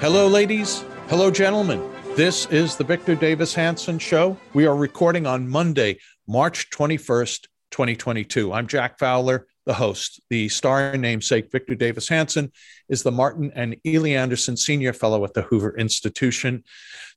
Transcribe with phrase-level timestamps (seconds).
[0.00, 0.84] Hello, ladies.
[1.08, 1.88] Hello, gentlemen.
[2.16, 4.36] This is the Victor Davis Hanson Show.
[4.52, 8.52] We are recording on Monday, March 21st, 2022.
[8.52, 10.20] I'm Jack Fowler, the host.
[10.30, 12.50] The star namesake, Victor Davis Hanson,
[12.88, 16.64] is the Martin and Illie Anderson Senior Fellow at the Hoover Institution,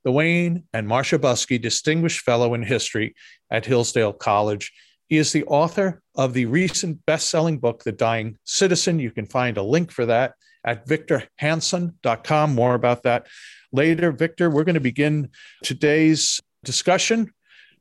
[0.03, 3.15] the Wayne and Marcia Buske Distinguished Fellow in History
[3.49, 4.73] at Hillsdale College.
[5.07, 8.99] He is the author of the recent best selling book, The Dying Citizen.
[8.99, 10.33] You can find a link for that
[10.65, 12.53] at victorhanson.com.
[12.53, 13.27] More about that
[13.71, 14.11] later.
[14.11, 15.29] Victor, we're going to begin
[15.63, 17.31] today's discussion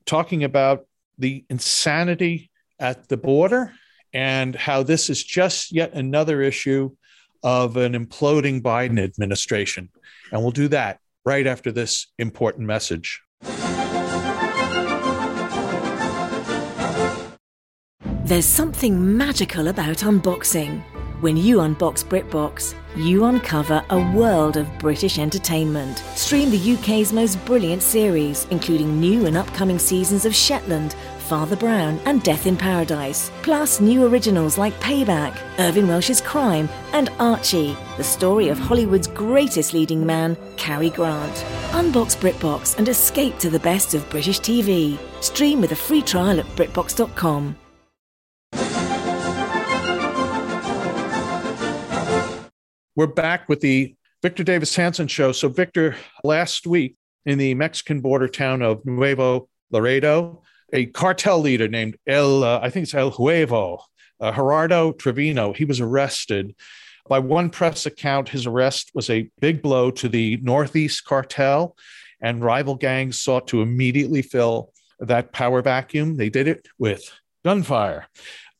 [0.05, 0.85] talking about
[1.17, 2.49] the insanity
[2.79, 3.73] at the border
[4.13, 6.91] and how this is just yet another issue
[7.43, 9.89] of an imploding Biden administration.
[10.31, 13.21] And we'll do that right after this important message.
[18.23, 20.81] There's something magical about unboxing.
[21.19, 25.99] When you unbox BritBox, you uncover a world of British entertainment.
[26.15, 30.95] Stream the UK's most brilliant series, including new and upcoming seasons of Shetland,
[31.31, 33.31] Father Brown, and Death in Paradise.
[33.41, 39.73] Plus, new originals like Payback, Irvine Welsh's Crime, and Archie, the story of Hollywood's greatest
[39.73, 41.33] leading man, Cary Grant.
[41.71, 44.99] Unbox BritBox and escape to the best of British TV.
[45.23, 47.55] Stream with a free trial at BritBox.com.
[52.97, 55.31] We're back with the Victor Davis Hanson show.
[55.31, 60.43] So, Victor, last week in the Mexican border town of Nuevo Laredo,
[60.73, 63.79] a cartel leader named El, uh, I think it's El Huevo,
[64.19, 66.55] uh, Gerardo Trevino, he was arrested.
[67.09, 71.75] By one press account, his arrest was a big blow to the Northeast cartel,
[72.21, 76.15] and rival gangs sought to immediately fill that power vacuum.
[76.17, 77.03] They did it with
[77.43, 78.07] gunfire.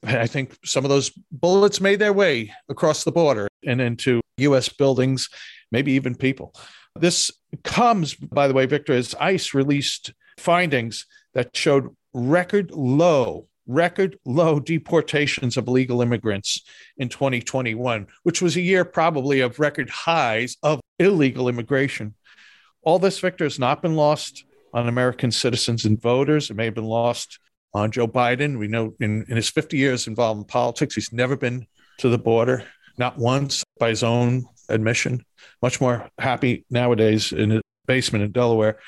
[0.04, 4.68] I think some of those bullets made their way across the border and into US
[4.68, 5.30] buildings,
[5.72, 6.56] maybe even people.
[7.00, 7.32] This
[7.64, 14.60] comes, by the way, Victor, as ICE released findings that showed record low, record low
[14.60, 16.62] deportations of illegal immigrants
[16.98, 22.16] in 2021, which was a year probably of record highs of illegal immigration.
[22.84, 26.50] All this, Victor, has not been lost on American citizens and voters.
[26.50, 27.40] It may have been lost
[27.74, 28.58] on Joe Biden.
[28.58, 31.68] We know in, in his 50 years involved in politics, he's never been
[32.00, 32.66] to the border,
[32.98, 35.24] not once by his own admission.
[35.62, 38.80] Much more happy nowadays in a basement in Delaware.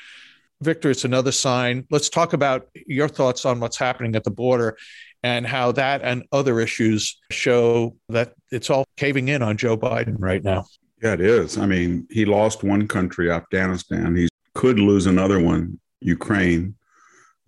[0.60, 1.86] Victor, it's another sign.
[1.90, 4.76] Let's talk about your thoughts on what's happening at the border
[5.22, 10.16] and how that and other issues show that it's all caving in on Joe Biden
[10.18, 10.66] right now.
[11.02, 11.58] Yeah, it is.
[11.58, 14.16] I mean, he lost one country, Afghanistan.
[14.16, 16.76] He could lose another one, Ukraine.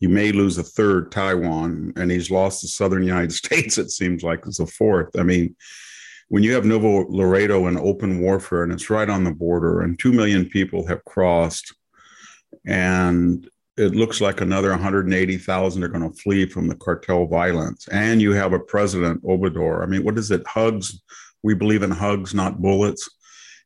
[0.01, 4.23] You may lose a third, Taiwan, and he's lost the southern United States, it seems
[4.23, 5.19] like, as a fourth.
[5.19, 5.57] I mean,
[6.29, 9.99] when you have Nuevo Laredo in open warfare and it's right on the border, and
[9.99, 11.75] 2 million people have crossed,
[12.67, 17.87] and it looks like another 180,000 are going to flee from the cartel violence.
[17.89, 19.83] And you have a president, Obrador.
[19.83, 20.47] I mean, what is it?
[20.47, 21.03] Hugs.
[21.43, 23.09] We believe in hugs, not bullets.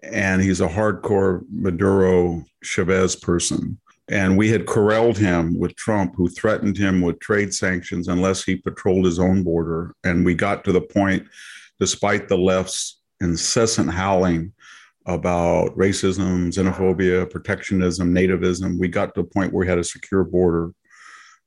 [0.02, 3.78] And he's a hardcore Maduro Chavez person.
[4.08, 8.56] And we had corralled him with Trump, who threatened him with trade sanctions unless he
[8.56, 9.94] patrolled his own border.
[10.02, 11.28] And we got to the point,
[11.78, 14.52] despite the left's incessant howling
[15.14, 20.24] about racism, xenophobia, protectionism, nativism, we got to a point where we had a secure
[20.24, 20.72] border.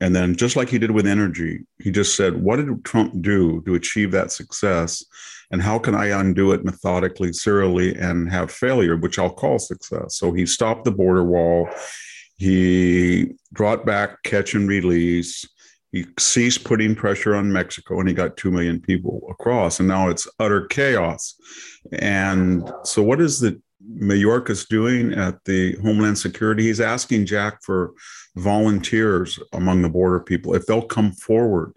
[0.01, 3.61] And then, just like he did with energy, he just said, What did Trump do
[3.61, 5.03] to achieve that success?
[5.51, 10.17] And how can I undo it methodically, serially, and have failure, which I'll call success?
[10.17, 11.69] So he stopped the border wall.
[12.37, 15.47] He brought back catch and release.
[15.93, 19.79] He ceased putting pressure on Mexico and he got 2 million people across.
[19.79, 21.35] And now it's utter chaos.
[21.93, 26.63] And so, what is the Mayorkas doing at the Homeland Security?
[26.63, 27.93] He's asking Jack for
[28.35, 31.73] volunteers among the border people if they'll come forward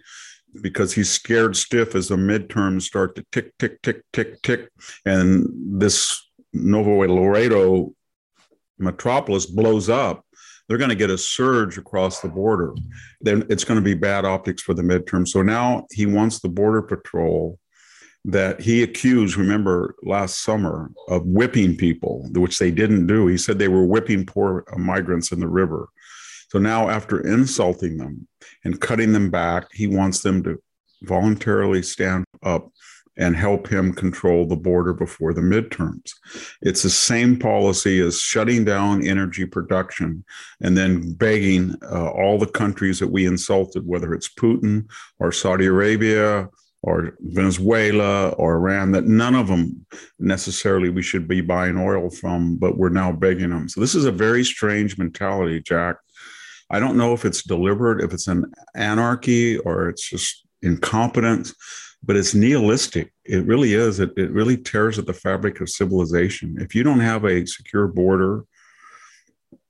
[0.63, 4.71] because he's scared stiff as the midterms start to tick, tick, tick, tick, tick.
[5.05, 7.93] And this Nuevo Laredo
[8.79, 10.25] metropolis blows up,
[10.69, 12.75] they're going to get a surge across the border.
[13.21, 15.27] Then it's going to be bad optics for the midterm.
[15.27, 17.59] So now he wants the Border Patrol
[18.25, 23.29] that he accused, remember last summer, of whipping people, which they didn't do.
[23.29, 25.89] He said they were whipping poor uh, migrants in the river.
[26.51, 28.27] So now, after insulting them
[28.65, 30.61] and cutting them back, he wants them to
[31.03, 32.71] voluntarily stand up
[33.19, 36.13] and help him control the border before the midterms.
[36.63, 40.25] It's the same policy as shutting down energy production
[40.61, 45.67] and then begging uh, all the countries that we insulted, whether it's Putin or Saudi
[45.67, 46.49] Arabia
[46.83, 49.87] or Venezuela or Iran, that none of them
[50.19, 53.69] necessarily we should be buying oil from, but we're now begging them.
[53.69, 55.97] So this is a very strange mentality, Jack.
[56.71, 61.55] I don't know if it's deliberate, if it's an anarchy or it's just incompetence
[62.03, 63.13] but it's nihilistic.
[63.25, 64.01] It really is.
[64.01, 66.57] It, it really tears at the fabric of civilization.
[66.61, 68.45] If you don't have a secure border,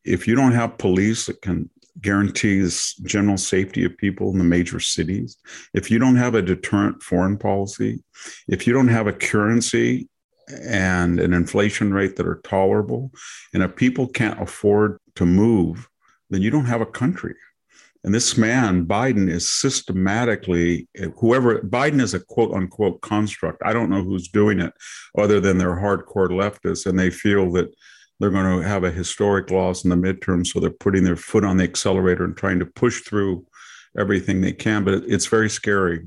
[0.05, 1.71] if you don't have police that can
[2.01, 2.69] guarantee
[3.05, 5.39] general safety of people in the major cities,
[5.73, 8.03] if you don't have a deterrent foreign policy,
[8.49, 10.09] if you don't have a currency
[10.49, 13.11] and an inflation rate that are tolerable,
[13.53, 15.89] and if people can't afford to move,
[16.31, 17.35] then you don't have a country.
[18.07, 20.87] And this man, Biden, is systematically,
[21.19, 23.61] whoever, Biden is a quote unquote construct.
[23.65, 24.73] I don't know who's doing it
[25.19, 26.87] other than they're hardcore leftists.
[26.87, 27.75] And they feel that
[28.21, 30.47] they're going to have a historic loss in the midterm.
[30.47, 33.45] So they're putting their foot on the accelerator and trying to push through
[33.99, 34.85] everything they can.
[34.85, 36.07] But it's very scary.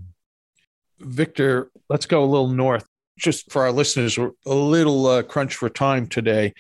[0.99, 2.87] Victor, let's go a little north.
[3.17, 6.53] Just for our listeners, we're a little uh, crunch for time today,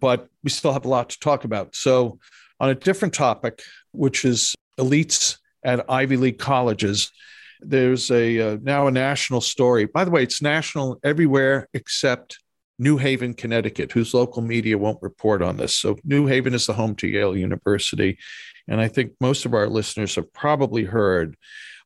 [0.00, 1.76] but we still have a lot to talk about.
[1.76, 2.18] So,
[2.58, 3.62] on a different topic,
[3.92, 7.12] which is elites at Ivy League colleges.
[7.60, 9.84] There's a uh, now a national story.
[9.84, 12.38] By the way, it's national everywhere except
[12.78, 15.76] New Haven, Connecticut, whose local media won't report on this.
[15.76, 18.18] So New Haven is the home to Yale University,
[18.66, 21.36] and I think most of our listeners have probably heard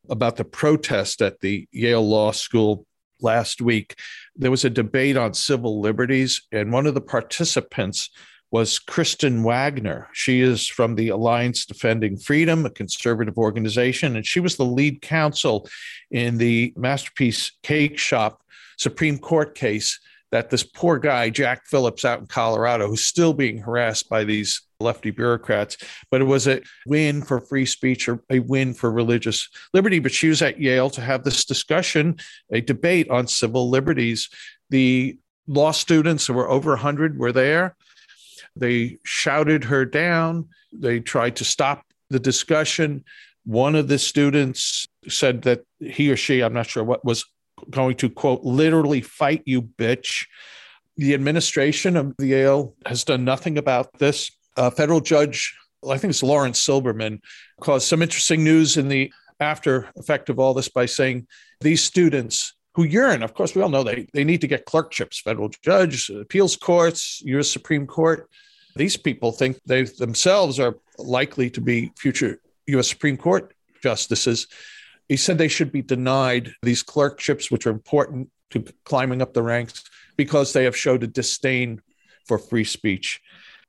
[0.09, 2.87] about the protest at the Yale Law School
[3.21, 3.97] last week.
[4.37, 8.11] There was a debate on civil liberties, and one of the participants
[8.55, 10.07] was Kristen Waggoner.
[10.13, 15.03] She is from the Alliance Defending Freedom, a conservative organization, and she was the lead
[15.03, 15.69] counsel
[16.13, 18.45] in the Masterpiece Cake Shop
[18.79, 19.99] Supreme Court case
[20.31, 24.63] that this poor guy, Jack Phillips, out in Colorado, who's still being harassed by these
[24.79, 25.77] lefty bureaucrats,
[26.13, 29.99] but it was a win for free speech or a win for religious liberty.
[29.99, 32.19] But she was at Yale to have this discussion,
[32.53, 34.29] a debate on civil liberties.
[34.71, 35.19] The
[35.49, 37.75] law students, there were over 100, were there.
[38.57, 40.49] They shouted her down.
[40.73, 43.05] They tried to stop the discussion.
[43.45, 47.25] One of the students said that he or she, I'm not sure what, was
[47.71, 50.27] going to, quote, literally fight you, bitch.
[50.97, 54.31] The administration of the Yale has done nothing about this.
[54.57, 55.57] A federal judge,
[55.89, 57.21] I think it's Laurence Silberman,
[57.61, 61.27] caused some interesting news in the after effect of all this by saying
[61.61, 65.21] these students who yearn, of course, we all know they, they need to get clerkships,
[65.21, 67.51] federal judge, appeals courts, U.S.
[67.51, 68.29] Supreme Court.
[68.77, 72.89] These people think they themselves are likely to be future U.S.
[72.89, 74.49] Supreme Court justices.
[75.09, 79.43] He said they should be denied these clerkships, which are important to climbing up the
[79.43, 79.85] ranks,
[80.17, 81.81] because they have showed a disdain
[82.27, 83.21] for free speech.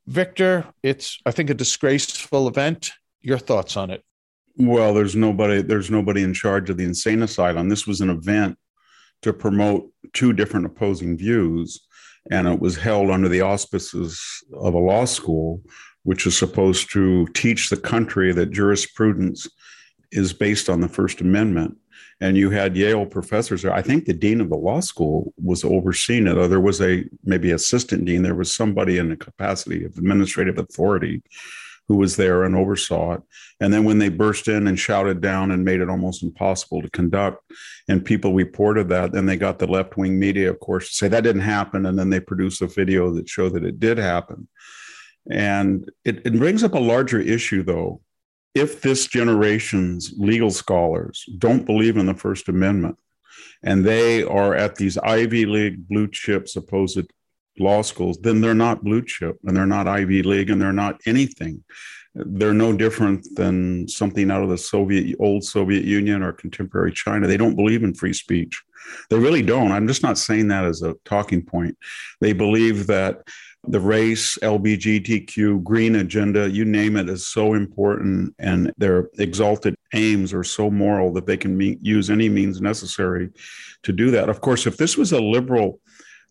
[0.08, 2.92] Victor, it's I think a disgraceful event.
[3.22, 4.04] Your thoughts on it?
[4.58, 7.70] Well, there's nobody there's nobody in charge of the insane asylum.
[7.70, 8.58] This was an event
[9.22, 11.86] to promote two different opposing views
[12.32, 15.62] and it was held under the auspices of a law school,
[16.04, 19.48] which is supposed to teach the country that jurisprudence
[20.12, 21.78] is based on the First Amendment.
[22.22, 23.74] And you had Yale professors there.
[23.74, 26.38] I think the dean of the law school was overseeing it.
[26.38, 28.24] Or there was a maybe assistant dean.
[28.24, 31.22] There was somebody in the capacity of administrative authority
[31.88, 33.22] who was there and oversaw it.
[33.60, 36.90] And then when they burst in and shouted down and made it almost impossible to
[36.90, 37.44] conduct,
[37.88, 41.08] and people reported that, then they got the left wing media, of course, to say
[41.08, 41.86] that didn't happen.
[41.86, 44.48] And then they produced a video that showed that it did happen.
[45.30, 48.02] And it, it brings up a larger issue, though.
[48.54, 52.98] If this generation's legal scholars don't believe in the First Amendment,
[53.64, 57.12] and they are at these Ivy League blue chip supposed
[57.60, 61.02] law schools, then they're not blue chip and they're not Ivy League and they're not
[61.06, 61.64] anything.
[62.14, 67.28] They're no different than something out of the Soviet, old Soviet Union or contemporary China.
[67.28, 68.64] They don't believe in free speech.
[69.10, 69.72] They really don't.
[69.72, 71.78] I'm just not saying that as a talking point.
[72.22, 73.24] They believe that
[73.68, 80.34] the race, LBGTQ, green agenda, you name it, is so important, and their exalted aims
[80.34, 83.30] are so moral that they can use any means necessary
[83.84, 84.30] to do that.
[84.30, 85.80] Of course, if this was a liberal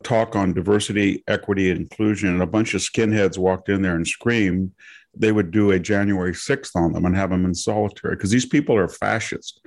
[0.05, 4.07] talk on diversity, equity, and inclusion, and a bunch of skinheads walked in there and
[4.07, 4.73] screamed,
[5.17, 8.47] they would do a January 6th on them and have them in solitary because these
[8.47, 9.61] people are fascist.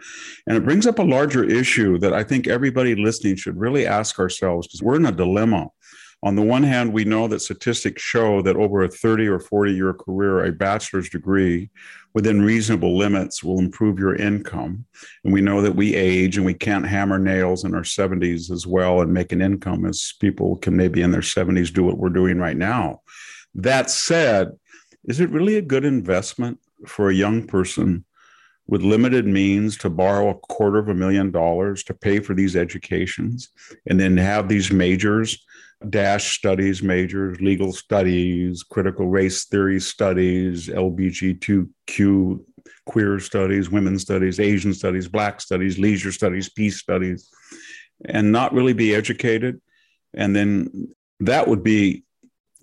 [0.46, 4.20] And it brings up a larger issue that I think everybody listening should really ask
[4.20, 5.67] ourselves because we're in a dilemma.
[6.24, 9.74] On the one hand, we know that statistics show that over a 30 or 40
[9.74, 11.69] year career, a bachelor's degree
[12.15, 14.83] within reasonable limits will improve your income.
[15.24, 18.65] And we know that we age and we can't hammer nails in our 70s as
[18.65, 22.09] well and make an income as people can maybe in their 70s do what we're
[22.09, 23.01] doing right now.
[23.53, 24.57] That said,
[25.03, 28.05] is it really a good investment for a young person
[28.67, 32.55] with limited means to borrow a quarter of a million dollars to pay for these
[32.55, 33.50] educations
[33.88, 35.45] and then have these majors
[35.89, 42.39] dash studies majors legal studies critical race theory studies lbgtq
[42.86, 47.29] queer studies women's studies asian studies black studies leisure studies peace studies
[48.05, 49.62] and not really be educated.
[50.13, 52.03] And then that would be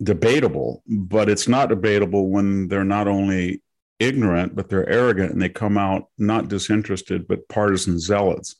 [0.03, 3.61] debatable but it's not debatable when they're not only
[3.97, 8.55] ignorant but they're arrogant and they come out not disinterested but partisan zealots.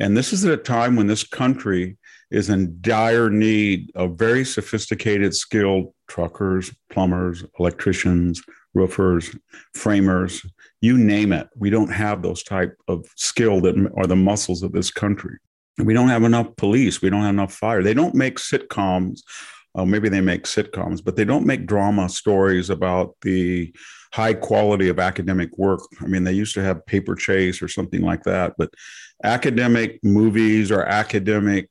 [0.00, 1.96] And this is at a time when this country
[2.30, 8.42] is in dire need of very sophisticated, skilled truckers, plumbers, electricians,
[8.74, 9.34] roofers,
[9.74, 10.44] framers,
[10.80, 11.48] you name it.
[11.56, 15.38] We don't have those type of skill that are the muscles of this country.
[15.78, 17.02] We don't have enough police.
[17.02, 17.82] We don't have enough fire.
[17.82, 19.20] They don't make sitcoms.
[19.74, 23.74] Uh, maybe they make sitcoms, but they don't make drama stories about the
[24.14, 25.80] high quality of academic work.
[26.00, 28.70] I mean, they used to have Paper Chase or something like that, but
[29.22, 31.68] academic movies or academic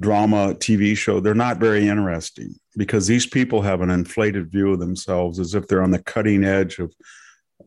[0.00, 4.80] drama TV show, they're not very interesting because these people have an inflated view of
[4.80, 6.92] themselves as if they're on the cutting edge of,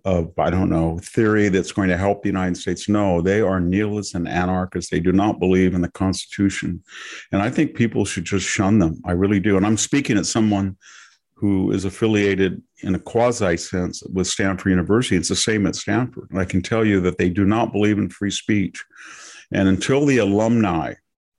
[0.04, 2.90] of I don't know, theory that's going to help the United States.
[2.90, 4.90] No, they are nihilists and anarchists.
[4.90, 6.84] They do not believe in the Constitution.
[7.32, 9.02] And I think people should just shun them.
[9.06, 9.56] I really do.
[9.56, 10.78] And I'm speaking as someone
[11.36, 15.18] who is affiliated in a quasi sense with Stanford University.
[15.18, 16.30] It's the same at Stanford.
[16.32, 18.82] And I can tell you that they do not believe in free speech.
[19.52, 20.94] And until the alumni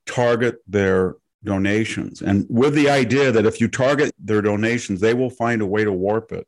[0.05, 2.21] target their donations.
[2.21, 5.85] And with the idea that if you target their donations they will find a way
[5.85, 6.47] to warp it.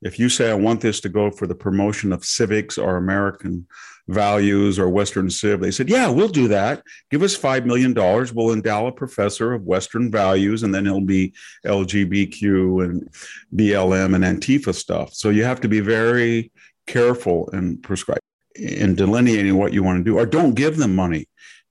[0.00, 3.66] If you say i want this to go for the promotion of civics or american
[4.06, 6.82] values or western civ they said yeah we'll do that.
[7.10, 11.34] Give us $5 million we'll endow a professor of western values and then it'll be
[11.66, 13.08] lgbtq and
[13.52, 15.14] blm and antifa stuff.
[15.14, 16.52] So you have to be very
[16.86, 18.20] careful and prescribe
[18.54, 21.28] in delineating what you want to do or don't give them money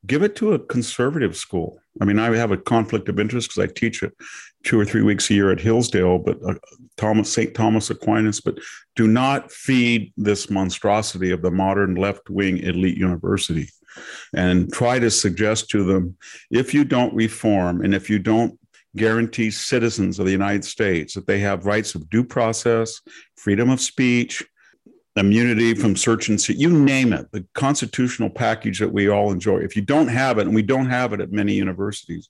[0.07, 1.79] give it to a conservative school.
[2.01, 4.13] I mean, I have a conflict of interest because I teach it
[4.63, 6.55] two or three weeks a year at Hillsdale, but uh,
[6.95, 7.53] Thomas St.
[7.53, 8.41] Thomas Aquinas.
[8.41, 8.59] But
[8.95, 13.69] do not feed this monstrosity of the modern left wing elite university,
[14.33, 16.15] and try to suggest to them
[16.49, 18.57] if you don't reform and if you don't
[18.95, 23.01] guarantee citizens of the United States that they have rights of due process,
[23.35, 24.43] freedom of speech,
[25.17, 29.59] immunity from search and see, you name it, the constitutional package that we all enjoy.
[29.59, 32.29] If you don't have it, and we don't have it at many universities,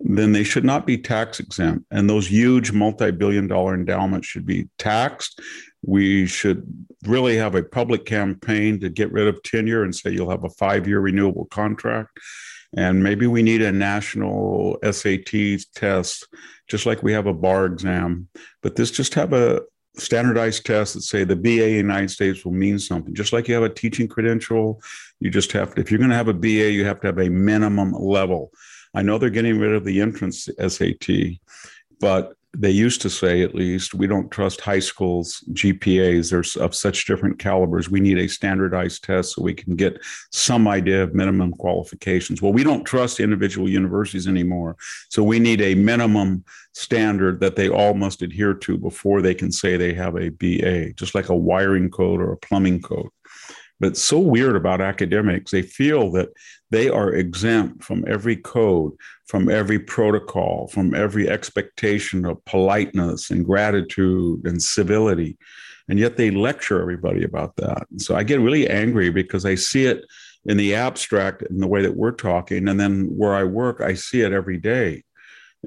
[0.00, 1.84] then they should not be tax exempt.
[1.90, 5.40] And those huge multi billion dollar endowments should be taxed.
[5.82, 6.64] We should
[7.04, 10.50] really have a public campaign to get rid of tenure and say you'll have a
[10.50, 12.18] five year renewable contract.
[12.76, 16.26] And maybe we need a national SAT test,
[16.68, 18.28] just like we have a bar exam.
[18.62, 19.62] But this just have a,
[19.98, 23.14] standardized tests that say the BA in the United States will mean something.
[23.14, 24.80] Just like you have a teaching credential,
[25.20, 27.18] you just have to, if you're going to have a BA, you have to have
[27.18, 28.52] a minimum level.
[28.94, 31.38] I know they're getting rid of the entrance SAT,
[32.00, 36.74] but they used to say at least we don't trust high schools gpas they're of
[36.74, 37.90] such different calibers.
[37.90, 40.00] We need a standardized test so we can get
[40.32, 42.40] some idea of minimum qualifications.
[42.40, 44.76] Well we don't trust individual universities anymore.
[45.10, 49.52] So we need a minimum standard that they all must adhere to before they can
[49.52, 53.08] say they have a ba just like a wiring code or a plumbing code
[53.80, 55.50] but it's so weird about academics.
[55.50, 56.30] They feel that
[56.70, 58.92] they are exempt from every code,
[59.26, 65.38] from every protocol, from every expectation of politeness and gratitude and civility.
[65.88, 67.86] And yet they lecture everybody about that.
[67.96, 70.04] so I get really angry because I see it
[70.44, 72.68] in the abstract in the way that we're talking.
[72.68, 75.04] And then where I work, I see it every day.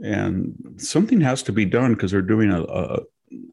[0.03, 2.99] And something has to be done because they're doing a, a,
[3.29, 3.51] you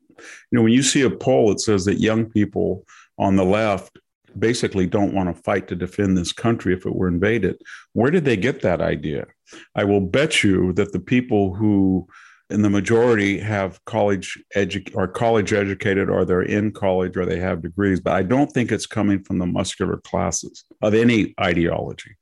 [0.53, 2.85] know, when you see a poll that says that young people
[3.19, 3.99] on the left
[4.39, 7.61] basically don't want to fight to defend this country if it were invaded.
[7.93, 9.27] Where did they get that idea?
[9.75, 12.07] I will bet you that the people who
[12.51, 17.39] in the majority have college edu- or college educated or they're in college or they
[17.39, 22.17] have degrees but i don't think it's coming from the muscular classes of any ideology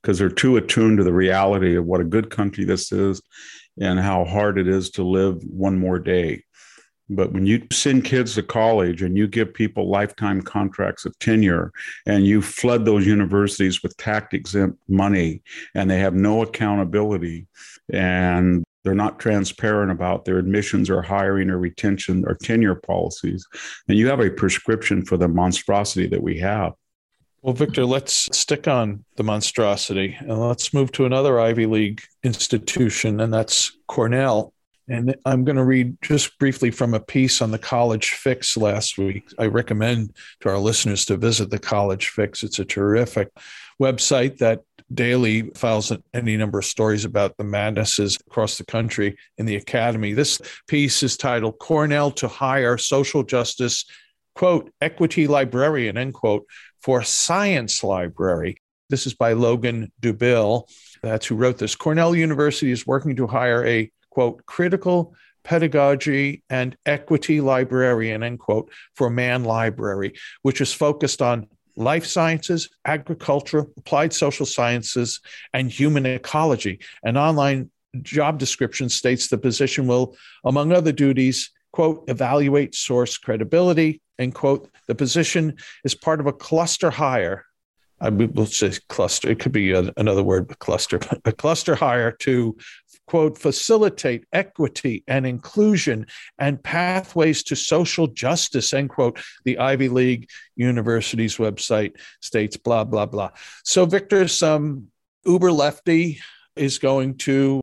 [0.00, 3.20] because they're too attuned to the reality of what a good country this is
[3.80, 6.44] and how hard it is to live one more day.
[7.14, 11.72] But when you send kids to college and you give people lifetime contracts of tenure
[12.06, 15.42] and you flood those universities with tax exempt money
[15.74, 17.46] and they have no accountability
[17.92, 23.46] and they're not transparent about their admissions or hiring or retention or tenure policies,
[23.86, 26.72] then you have a prescription for the monstrosity that we have.
[27.42, 33.20] Well, Victor, let's stick on the monstrosity and let's move to another Ivy League institution,
[33.20, 34.52] and that's Cornell.
[34.88, 38.98] And I'm going to read just briefly from a piece on the College Fix last
[38.98, 39.32] week.
[39.38, 42.42] I recommend to our listeners to visit the College Fix.
[42.42, 43.28] It's a terrific
[43.80, 44.60] website that
[44.92, 50.12] daily files any number of stories about the madnesses across the country in the academy.
[50.12, 53.84] This piece is titled Cornell to Hire Social Justice,
[54.34, 56.44] quote, Equity Librarian, end quote,
[56.82, 58.56] for Science Library.
[58.90, 60.68] This is by Logan Dubill.
[61.02, 61.74] That's who wrote this.
[61.74, 68.70] Cornell University is working to hire a quote, critical pedagogy and equity librarian, end quote,
[68.94, 75.20] for Mann Library, which is focused on life sciences, agriculture, applied social sciences,
[75.54, 76.78] and human ecology.
[77.02, 77.70] An online
[78.02, 80.14] job description states the position will,
[80.44, 84.68] among other duties, quote, evaluate source credibility, end quote.
[84.88, 87.46] The position is part of a cluster hire.
[88.02, 89.30] I will say cluster.
[89.30, 90.98] It could be a, another word, but cluster.
[91.24, 92.56] A cluster hire to
[93.06, 96.06] quote, facilitate equity and inclusion
[96.38, 99.18] and pathways to social justice, end quote.
[99.44, 103.30] The Ivy League University's website states blah, blah, blah.
[103.64, 104.88] So, Victor, some
[105.24, 106.20] uber lefty
[106.56, 107.60] is going to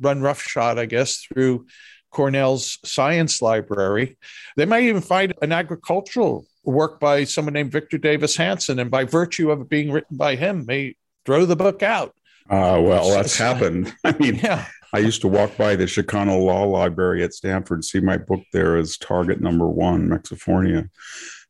[0.00, 1.66] run roughshod, I guess, through
[2.10, 4.18] Cornell's science library.
[4.56, 9.04] They might even find an agricultural work by someone named Victor Davis Hanson, and by
[9.04, 12.14] virtue of it being written by him, may throw the book out.
[12.50, 13.94] Uh, well, that's happened.
[14.04, 14.66] I mean, yeah.
[14.94, 18.76] I used to walk by the Chicano Law Library at Stanford, see my book there
[18.76, 20.90] as target number one, Mexifornia.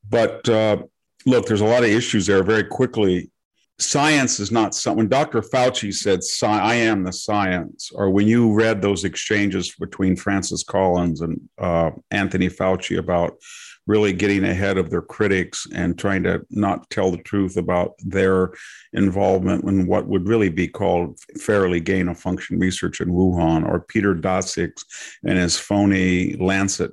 [0.08, 0.82] But uh,
[1.26, 2.45] look, there's a lot of issues there.
[2.45, 3.30] Very quickly,
[3.80, 4.99] science is not something.
[4.99, 5.40] When Dr.
[5.40, 11.21] Fauci said, "I am the science," or when you read those exchanges between Francis Collins
[11.21, 13.34] and uh, Anthony Fauci about
[13.86, 18.52] really getting ahead of their critics and trying to not tell the truth about their
[18.92, 23.80] involvement in what would really be called fairly gain of function research in Wuhan, or
[23.80, 24.73] Peter Daszak
[25.25, 26.92] and his phony Lancet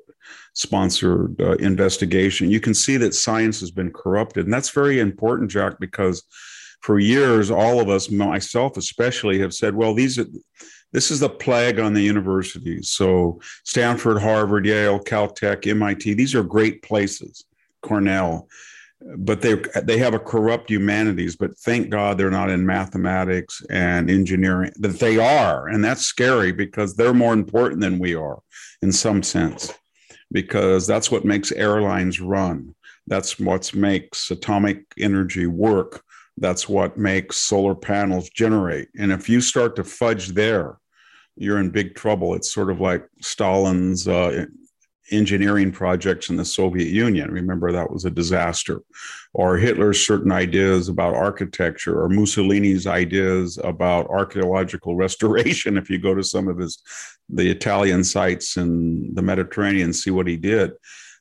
[0.54, 2.50] sponsored uh, investigation.
[2.50, 4.46] You can see that science has been corrupted.
[4.46, 6.24] And that's very important, Jack, because
[6.82, 10.26] for years, all of us, myself especially, have said, well, these are
[10.92, 12.90] this is the plague on the universities.
[12.90, 17.46] So Stanford, Harvard, Yale, Caltech, MIT, these are great places,
[17.82, 18.48] Cornell,
[19.18, 21.36] but they they have a corrupt humanities.
[21.36, 24.72] But thank God they're not in mathematics and engineering.
[24.78, 28.40] That they are, and that's scary because they're more important than we are
[28.82, 29.74] in some sense,
[30.32, 32.76] because that's what makes airlines run.
[33.08, 36.04] That's what makes atomic energy work
[36.40, 38.90] that's what makes solar panels generate.
[38.98, 40.78] And if you start to fudge there,
[41.36, 42.34] you're in big trouble.
[42.34, 44.46] It's sort of like Stalin's uh,
[45.12, 47.32] engineering projects in the Soviet Union.
[47.32, 48.82] Remember, that was a disaster.
[49.34, 55.78] Or Hitler's certain ideas about architecture, or Mussolini's ideas about archaeological restoration.
[55.78, 56.82] If you go to some of his,
[57.30, 60.72] the Italian sites in the Mediterranean, see what he did.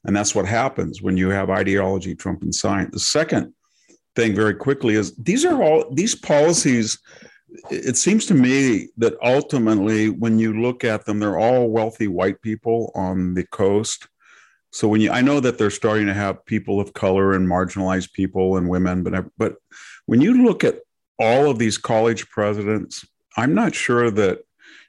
[0.04, 2.90] And that's what happens when you have ideology trumping science.
[2.92, 3.52] The second
[4.18, 6.98] thing very quickly is these are all these policies
[7.70, 12.42] it seems to me that ultimately when you look at them they're all wealthy white
[12.42, 14.08] people on the coast.
[14.72, 18.12] So when you i know that they're starting to have people of color and marginalized
[18.12, 19.54] people and women but but
[20.06, 20.80] when you look at
[21.18, 24.38] all of these college presidents i'm not sure that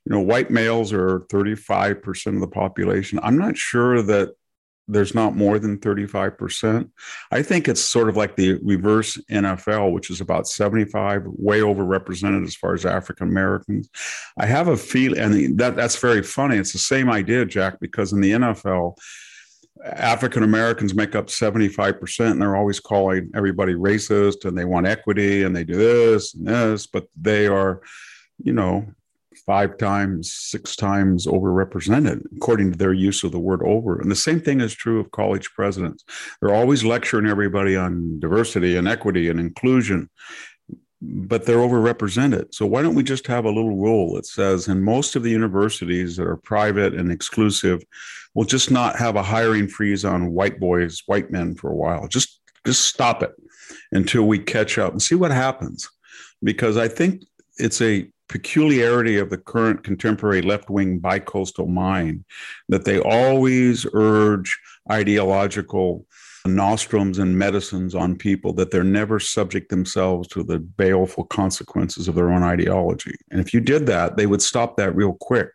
[0.05, 3.19] you know white males are 35% of the population.
[3.21, 4.33] I'm not sure that
[4.89, 6.89] there's not more than 35%.
[7.31, 12.45] I think it's sort of like the reverse NFL, which is about 75, way overrepresented
[12.45, 13.89] as far as African Americans.
[14.37, 16.57] I have a feel, and that, that's very funny.
[16.57, 18.97] It's the same idea, Jack, because in the NFL,
[19.85, 25.43] African Americans make up 75%, and they're always calling everybody racist and they want equity
[25.43, 27.81] and they do this and this, but they are,
[28.43, 28.87] you know,
[29.49, 33.99] five times, six times overrepresented, according to their use of the word over.
[33.99, 36.05] And the same thing is true of college presidents.
[36.39, 40.07] They're always lecturing everybody on diversity and equity and inclusion,
[41.01, 42.53] but they're overrepresented.
[42.53, 45.31] So why don't we just have a little rule that says in most of the
[45.31, 47.81] universities that are private and exclusive,
[48.35, 52.07] we'll just not have a hiring freeze on white boys, white men for a while.
[52.07, 53.33] Just just stop it
[53.91, 55.89] until we catch up and see what happens.
[56.43, 57.23] Because I think
[57.57, 62.23] it's a peculiarity of the current contemporary left wing bicoastal mind
[62.69, 64.57] that they always urge
[64.91, 66.05] ideological
[66.45, 72.15] nostrums and medicines on people that they're never subject themselves to the baleful consequences of
[72.15, 73.15] their own ideology.
[73.31, 75.49] And if you did that, they would stop that real quick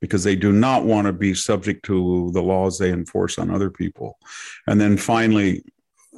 [0.00, 3.70] because they do not want to be subject to the laws they enforce on other
[3.70, 4.18] people.
[4.66, 5.64] And then finally,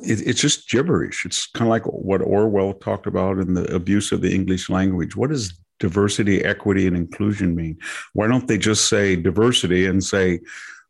[0.02, 1.24] it, it's just gibberish.
[1.24, 5.16] It's kind of like what Orwell talked about in the abuse of the English language.
[5.16, 7.78] What does diversity, equity, and inclusion mean?
[8.12, 10.40] Why don't they just say diversity and say,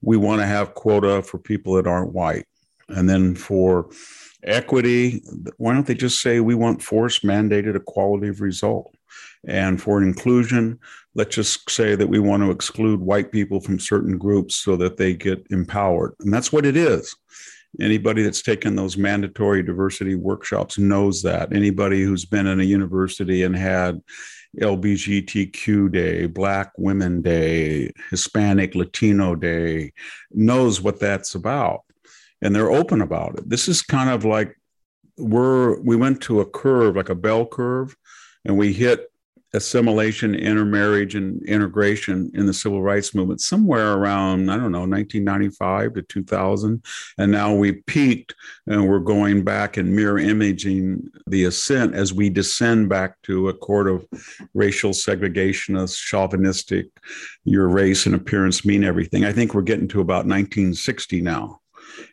[0.00, 2.46] we want to have quota for people that aren't white?
[2.88, 3.90] And then for
[4.44, 5.22] equity,
[5.56, 8.94] why don't they just say we want force mandated equality of result?
[9.46, 10.78] And for inclusion,
[11.14, 14.96] let's just say that we want to exclude white people from certain groups so that
[14.96, 16.14] they get empowered.
[16.20, 17.14] And that's what it is.
[17.80, 21.54] Anybody that's taken those mandatory diversity workshops knows that.
[21.54, 24.00] Anybody who's been in a university and had
[24.60, 29.92] LBGTQ Day, Black Women Day, Hispanic Latino Day
[30.32, 31.82] knows what that's about
[32.42, 33.48] and they're open about it.
[33.48, 34.56] This is kind of like
[35.16, 37.96] we're we went to a curve, like a bell curve,
[38.44, 39.07] and we hit
[39.54, 45.94] assimilation, intermarriage, and integration in the civil rights movement somewhere around, I don't know, 1995
[45.94, 46.84] to 2000.
[47.16, 48.34] And now we peaked
[48.66, 53.54] and we're going back and mirror imaging the ascent as we descend back to a
[53.54, 54.06] court of
[54.54, 56.86] racial segregationist, chauvinistic,
[57.44, 59.24] your race and appearance mean everything.
[59.24, 61.60] I think we're getting to about 1960 now.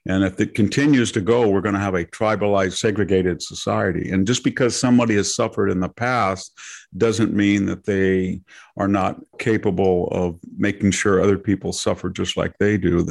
[0.05, 4.11] And if it continues to go, we're going to have a tribalized, segregated society.
[4.11, 6.57] And just because somebody has suffered in the past
[6.97, 8.41] doesn't mean that they
[8.77, 13.05] are not capable of making sure other people suffer just like they do.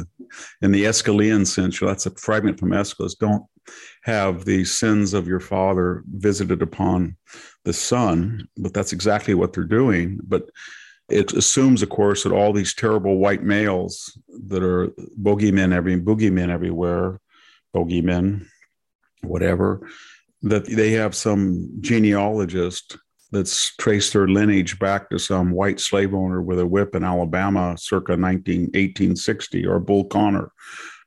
[0.61, 3.15] In the Aeschylean sense, that's a fragment from Aeschylus.
[3.15, 3.45] Don't
[4.03, 7.15] have the sins of your father visited upon
[7.63, 10.19] the son, but that's exactly what they're doing.
[10.23, 10.49] But
[11.09, 14.87] it assumes, of course, that all these terrible white males that are
[15.21, 17.19] bogeymen every boogeymen everywhere,
[17.75, 18.47] bogeymen,
[19.21, 19.87] whatever,
[20.41, 22.97] that they have some genealogist
[23.31, 27.75] that's traced their lineage back to some white slave owner with a whip in Alabama
[27.77, 30.51] circa 19, 1860 or Bull Connor.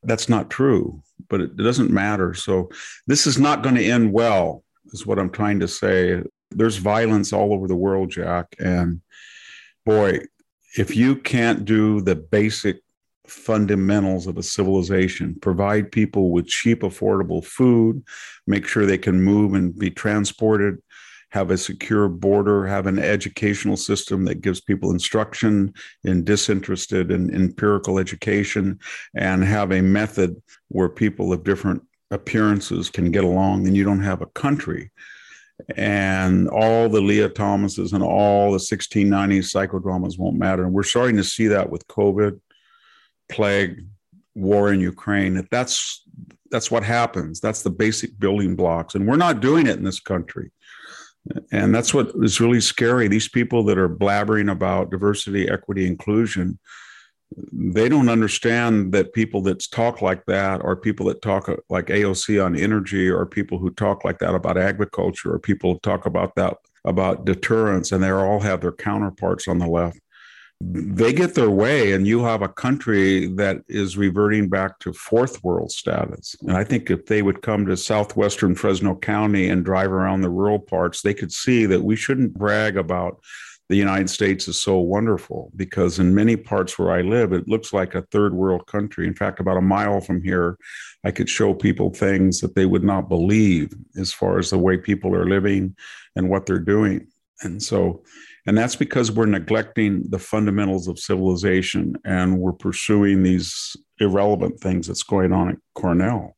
[0.03, 2.33] That's not true, but it doesn't matter.
[2.33, 2.69] So
[3.07, 6.21] this is not going to end well, is what I'm trying to say.
[6.51, 9.01] There's violence all over the world, Jack, and
[9.85, 10.19] boy,
[10.77, 12.81] if you can't do the basic
[13.29, 18.03] fundamentals of a civilization provide people with cheap affordable food
[18.47, 20.81] make sure they can move and be transported
[21.31, 25.71] have a secure border have an educational system that gives people instruction
[26.03, 28.79] in disinterested and empirical education
[29.15, 30.35] and have a method
[30.69, 34.91] where people of different appearances can get along then you don't have a country
[35.75, 40.63] and all the Lia Thomases and all the 1690s psychodramas won't matter.
[40.63, 42.39] And we're starting to see that with COVID,
[43.29, 43.85] plague,
[44.35, 45.47] war in Ukraine.
[45.51, 46.03] That's
[46.51, 47.39] that's what happens.
[47.39, 50.51] That's the basic building blocks, and we're not doing it in this country.
[51.51, 53.07] And that's what is really scary.
[53.07, 56.57] These people that are blabbering about diversity, equity, inclusion,
[57.35, 61.87] they don't understand that people that talk like that or people that talk uh, like
[61.87, 66.35] AOC on energy or people who talk like that about agriculture or people talk about
[66.35, 69.99] that about deterrence and they all have their counterparts on the left.
[70.61, 75.43] They get their way and you have a country that is reverting back to fourth
[75.43, 76.35] world status.
[76.41, 80.29] And i think if they would come to southwestern fresno county and drive around the
[80.29, 83.21] rural parts they could see that we shouldn't brag about
[83.69, 87.71] the United States is so wonderful because in many parts where I live, it looks
[87.71, 89.05] like a third world country.
[89.07, 90.57] In fact, about a mile from here,
[91.05, 94.77] I could show people things that they would not believe as far as the way
[94.77, 95.75] people are living
[96.15, 97.07] and what they're doing.
[97.41, 98.03] And so,
[98.47, 104.87] and that's because we're neglecting the fundamentals of civilization and we're pursuing these irrelevant things
[104.87, 106.35] that's going on at Cornell.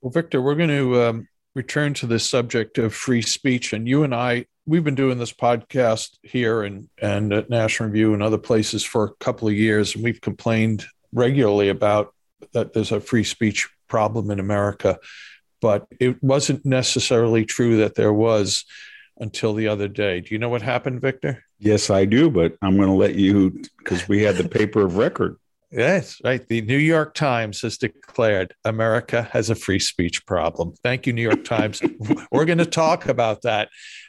[0.00, 3.72] Well, Victor, we're going to um, return to this subject of free speech.
[3.72, 8.14] And you and I we've been doing this podcast here and and at National Review
[8.14, 12.14] and other places for a couple of years, and we've complained regularly about
[12.52, 14.98] that there's a free speech problem in America,
[15.60, 18.64] but it wasn't necessarily true that there was
[19.18, 20.20] until the other day.
[20.20, 21.44] Do you know what happened, Victor?
[21.58, 24.96] Yes, I do, but I'm going to let you because we had the paper of
[24.96, 25.36] record.
[25.72, 26.44] Yes, right.
[26.48, 30.74] The New York Times has declared America has a free speech problem.
[30.82, 31.80] Thank you, New York Times.
[32.32, 33.68] We're going to talk about that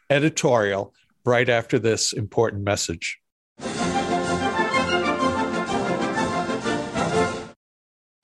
[0.10, 0.94] editorial
[1.24, 3.20] right after this important message.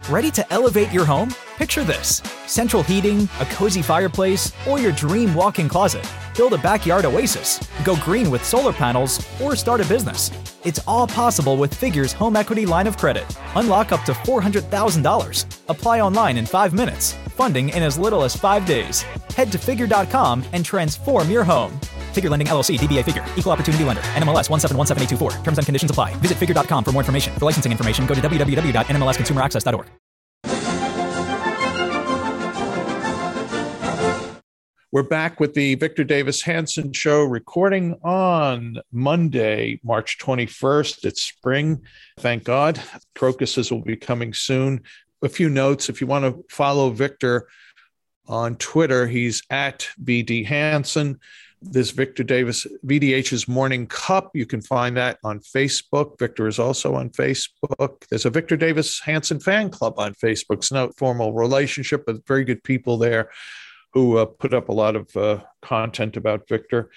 [0.09, 1.29] Ready to elevate your home?
[1.57, 6.07] Picture this central heating, a cozy fireplace, or your dream walk in closet.
[6.35, 10.29] Build a backyard oasis, go green with solar panels, or start a business.
[10.63, 13.25] It's all possible with Figure's home equity line of credit.
[13.55, 15.45] Unlock up to $400,000.
[15.67, 17.13] Apply online in five minutes.
[17.29, 19.01] Funding in as little as five days.
[19.35, 21.71] Head to figure.com and transform your home.
[22.11, 25.43] Figure Lending LLC, DBA Figure, Equal Opportunity Lender, NMLS 1717824.
[25.43, 26.13] Terms and conditions apply.
[26.15, 27.33] Visit figure.com for more information.
[27.33, 30.06] For licensing information, go to www.nmlsconsumeraccess.org.
[34.97, 41.05] We're back with the Victor Davis Hanson Show, recording on Monday, March 21st.
[41.05, 41.83] It's spring,
[42.17, 42.81] thank God.
[43.13, 44.81] Crocuses will be coming soon.
[45.21, 47.47] A few notes if you want to follow Victor
[48.25, 51.19] on Twitter, he's at VD Hanson.
[51.61, 54.31] This Victor Davis VDH's Morning Cup.
[54.33, 56.17] You can find that on Facebook.
[56.17, 58.03] Victor is also on Facebook.
[58.09, 60.57] There's a Victor Davis Hanson fan club on Facebook.
[60.57, 63.29] It's no formal relationship, but very good people there
[63.93, 66.89] who uh, put up a lot of uh, content about Victor.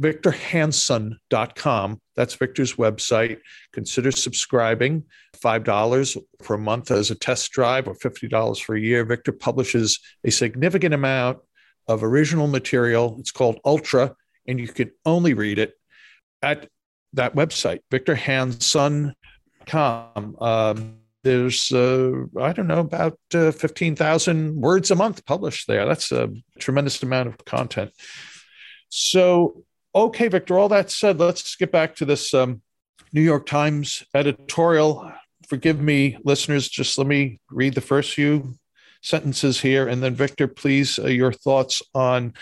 [0.00, 2.00] VictorHanson.com.
[2.16, 3.38] That's Victor's website.
[3.72, 5.04] Consider subscribing.
[5.36, 9.04] $5 for a month as a test drive or $50 for a year.
[9.04, 11.38] Victor publishes a significant amount
[11.88, 13.16] of original material.
[13.18, 14.14] It's called Ultra,
[14.46, 15.74] and you can only read it
[16.42, 16.68] at
[17.12, 20.36] that website, VictorHanson.com.
[20.40, 25.84] Um, there's uh, i don't know about uh, 15000 words a month published there.
[25.84, 27.90] That's a tremendous amount of content.
[28.88, 32.62] So okay victor all that said let's get back to this um,
[33.12, 35.12] new york times editorial.
[35.48, 38.54] Forgive me listeners just let me read the first few
[39.02, 42.34] sentences here and then victor please uh, your thoughts on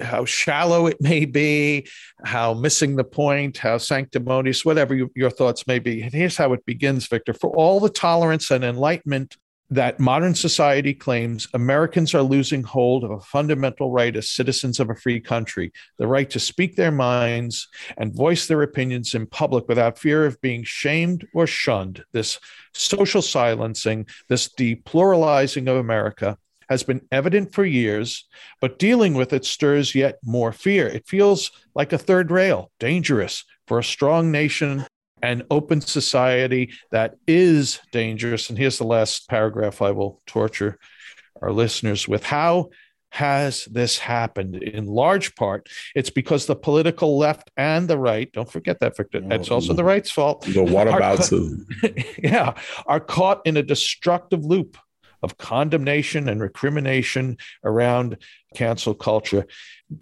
[0.00, 1.86] how shallow it may be,
[2.24, 6.02] how missing the point, how sanctimonious, whatever you, your thoughts may be.
[6.02, 7.32] And here's how it begins, Victor.
[7.32, 9.36] For all the tolerance and enlightenment
[9.70, 14.90] that modern society claims, Americans are losing hold of a fundamental right as citizens of
[14.90, 19.66] a free country the right to speak their minds and voice their opinions in public
[19.66, 22.04] without fear of being shamed or shunned.
[22.12, 22.38] This
[22.72, 26.36] social silencing, this depluralizing of America
[26.68, 28.26] has been evident for years,
[28.60, 30.86] but dealing with it stirs yet more fear.
[30.86, 34.86] It feels like a third rail, dangerous for a strong nation
[35.22, 38.50] and open society that is dangerous.
[38.50, 40.78] And here's the last paragraph I will torture
[41.40, 42.24] our listeners with.
[42.24, 42.70] How
[43.10, 44.56] has this happened?
[44.56, 49.22] In large part, it's because the political left and the right, don't forget that, Victor,
[49.24, 49.76] oh, it's also mm-hmm.
[49.76, 50.42] the right's fault.
[50.42, 52.18] The whataboutism.
[52.22, 52.54] yeah,
[52.86, 54.76] are caught in a destructive loop
[55.24, 58.18] of condemnation and recrimination around
[58.54, 59.46] cancel culture.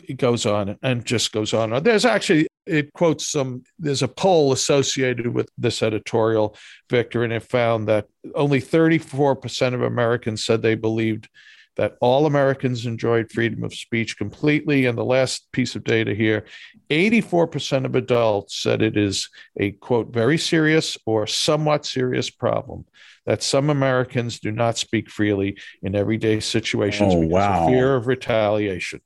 [0.09, 1.83] It goes on and just goes on.
[1.83, 6.57] There's actually, it quotes some, there's a poll associated with this editorial,
[6.91, 11.29] Victor, and it found that only 34% of Americans said they believed
[11.77, 14.85] that all Americans enjoyed freedom of speech completely.
[14.85, 16.45] And the last piece of data here
[16.91, 22.85] 84% of adults said it is a quote, very serious or somewhat serious problem
[23.27, 27.65] that some Americans do not speak freely in everyday situations oh, because wow.
[27.65, 29.01] of fear of retaliation.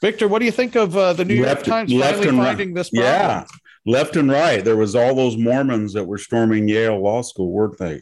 [0.00, 2.74] Victor, what do you think of uh, the New left, York Times finally finding right.
[2.74, 3.12] this problem?
[3.12, 3.44] Yeah,
[3.86, 4.64] left and right.
[4.64, 8.00] There was all those Mormons that were storming Yale Law School, weren't they?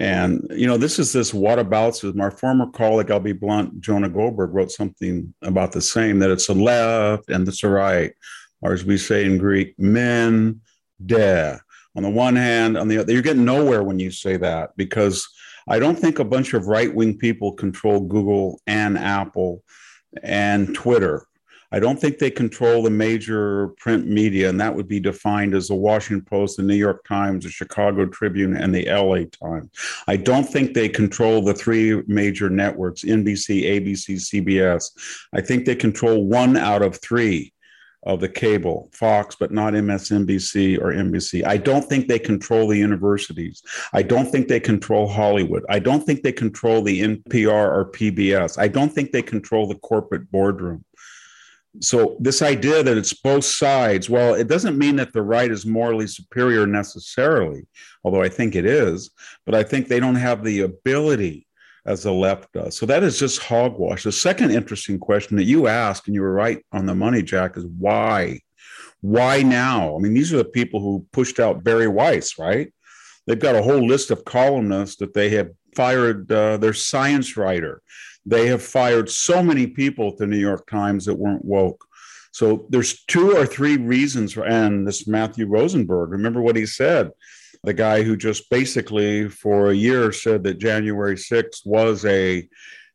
[0.00, 2.14] And you know, this is this whataboutism.
[2.14, 6.48] my former colleague, I'll be blunt, Jonah Goldberg wrote something about the same that it's
[6.48, 8.12] a left and it's a right,
[8.60, 10.60] or as we say in Greek, men
[11.04, 11.58] de
[11.96, 15.28] on the one hand, on the other, you're getting nowhere when you say that because
[15.68, 19.62] I don't think a bunch of right wing people control Google and Apple
[20.22, 21.26] and Twitter.
[21.70, 25.68] I don't think they control the major print media, and that would be defined as
[25.68, 29.70] the Washington Post, the New York Times, the Chicago Tribune, and the LA Times.
[30.06, 34.90] I don't think they control the three major networks NBC, ABC, CBS.
[35.34, 37.52] I think they control one out of three
[38.08, 41.46] of the cable, Fox, but not MSNBC or NBC.
[41.46, 43.62] I don't think they control the universities.
[43.92, 45.62] I don't think they control Hollywood.
[45.68, 48.58] I don't think they control the NPR or PBS.
[48.58, 50.86] I don't think they control the corporate boardroom.
[51.80, 55.66] So, this idea that it's both sides, well, it doesn't mean that the right is
[55.66, 57.66] morally superior necessarily,
[58.02, 59.10] although I think it is,
[59.44, 61.46] but I think they don't have the ability
[61.88, 62.76] as the left does.
[62.76, 64.04] So that is just hogwash.
[64.04, 67.56] The second interesting question that you asked, and you were right on the money, Jack,
[67.56, 68.40] is why?
[69.00, 69.96] Why now?
[69.96, 72.72] I mean, these are the people who pushed out Bari Weiss, right?
[73.26, 77.80] They've got a whole list of columnists that they have fired uh, their science writer.
[78.26, 81.82] They have fired so many people at the New York Times that weren't woke.
[82.32, 87.10] So there's two or three reasons, and this Matthew Rosenberg, remember what he said
[87.64, 92.48] the guy who just basically for a year said that January 6th was a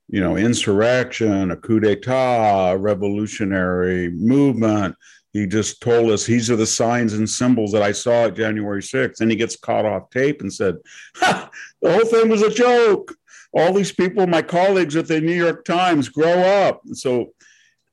[0.09, 4.95] you know, insurrection, a coup d'etat, a revolutionary movement.
[5.31, 8.81] He just told us these are the signs and symbols that I saw at January
[8.81, 9.21] 6th.
[9.21, 10.75] And he gets caught off tape and said,
[11.19, 11.49] the
[11.83, 13.15] whole thing was a joke.
[13.53, 16.81] All these people, my colleagues at the New York Times, grow up.
[16.93, 17.33] So,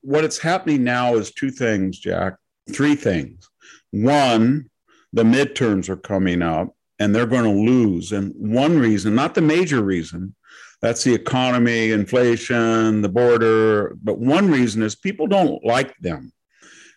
[0.02, 2.37] what it's happening now is two things, Jack,
[2.72, 3.46] three things.
[3.90, 4.70] One,
[5.12, 8.12] the midterms are coming up and they're going to lose.
[8.12, 10.35] And one reason, not the major reason,
[10.83, 13.96] that's the economy, inflation, the border.
[14.03, 16.33] But one reason is people don't like them.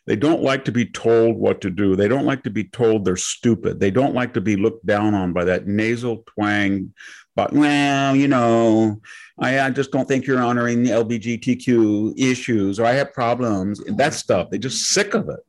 [0.06, 1.96] They don't like to be told what to do.
[1.96, 3.80] They don't like to be told they're stupid.
[3.80, 6.94] They don't like to be looked down on by that nasal twang.
[7.36, 9.02] But, well, you know,
[9.40, 13.82] I, I just don't think you're honoring the LGBTQ issues or I have problems.
[13.86, 14.50] That stuff.
[14.50, 15.40] They're just sick of it.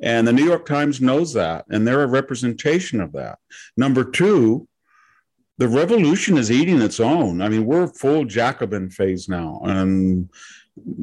[0.00, 3.38] And the New York Times knows that, and they're a representation of that.
[3.76, 4.68] Number two,
[5.58, 7.42] the revolution is eating its own.
[7.42, 9.60] I mean, we're full Jacobin phase now.
[9.64, 10.30] And,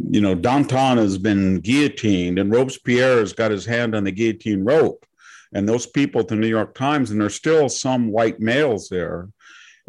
[0.09, 4.63] you know, Danton has been guillotined and Robespierre has got his hand on the guillotine
[4.63, 5.05] rope.
[5.53, 9.27] And those people at the New York Times, and there's still some white males there.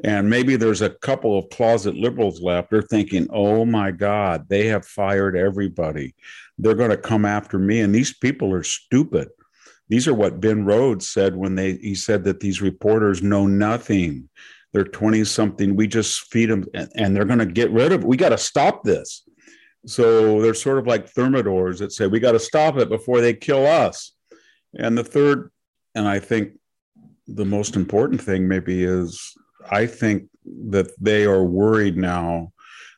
[0.04, 2.70] And maybe there's a couple of closet liberals left.
[2.70, 6.14] They're thinking, oh my God, they have fired everybody.
[6.58, 7.80] They're going to come after me.
[7.80, 9.28] And these people are stupid.
[9.88, 14.28] These are what Ben Rhodes said when they he said that these reporters know nothing
[14.76, 15.74] they're 20 something.
[15.74, 18.06] We just feed them and, and they're going to get rid of it.
[18.06, 19.22] We got to stop this.
[19.86, 23.32] So they're sort of like thermidors that say, we got to stop it before they
[23.32, 24.12] kill us.
[24.78, 25.50] And the third,
[25.94, 26.58] and I think
[27.26, 29.32] the most important thing maybe is
[29.70, 30.28] I think
[30.68, 32.52] that they are worried now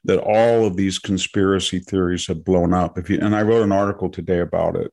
[0.05, 2.99] that all of these conspiracy theories have blown up.
[2.99, 4.93] If you and I wrote an article today about it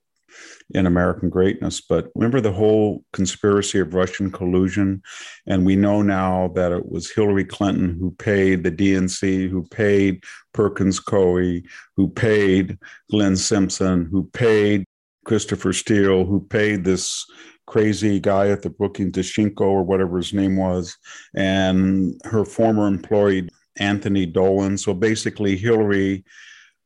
[0.74, 1.82] in American greatness.
[1.82, 5.02] But remember the whole conspiracy of Russian collusion?
[5.46, 10.24] And we know now that it was Hillary Clinton who paid the DNC, who paid
[10.54, 11.64] Perkins Coie,
[11.96, 12.78] who paid
[13.12, 14.86] Glenn Simpson, who paid
[15.26, 17.26] Christopher Steele, who paid this
[17.68, 20.96] crazy guy at the Brookings Danchenko or whatever his name was,
[21.36, 24.78] and her former employee, Anthony Dolan.
[24.78, 26.24] So basically, Hillary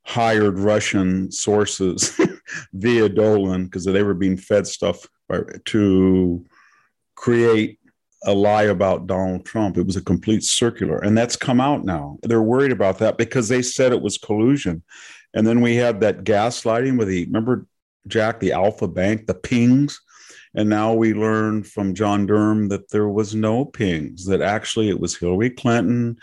[0.05, 2.19] hired Russian sources
[2.73, 5.05] via Dolan because they were being fed stuff
[5.65, 6.45] to
[7.15, 7.79] create
[8.25, 9.77] a lie about Donald Trump.
[9.77, 10.97] It was a complete circular.
[10.99, 12.17] And that's come out now.
[12.23, 14.83] They're worried about that because they said it was collusion.
[15.33, 17.67] And then we had that gaslighting with the, remember,
[18.07, 20.01] Jack, the Alfa Bank, the pings.
[20.55, 24.99] And now we learned from John Durham that there was no pings, that actually it
[24.99, 26.17] was Hillary Clinton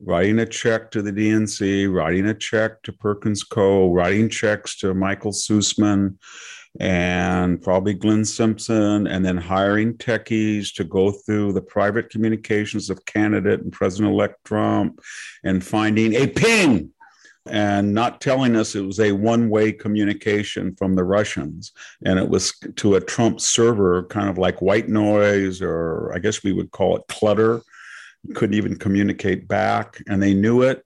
[0.00, 4.94] writing a check to the DNC, writing a check to Perkins Coie, writing checks to
[4.94, 6.16] Michael Sussmann
[6.78, 13.04] and probably Glenn Simpson, and then hiring techies to go through the private communications of
[13.06, 15.00] candidate and President elect Trump
[15.42, 16.90] and finding a ping
[17.48, 21.72] and not telling us it was a one way communication from the Russians.
[22.04, 26.42] And it was to a Trump server, kind of like white noise, or I guess
[26.42, 27.62] we would call it clutter
[28.34, 30.82] couldn't even communicate back, and they knew it.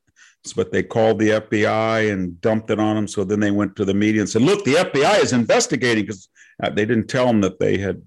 [0.57, 3.07] But they called the FBI and dumped it on them.
[3.07, 6.29] So then they went to the media and said, "Look, the FBI is investigating," because
[6.63, 8.03] uh, they didn't tell them that they had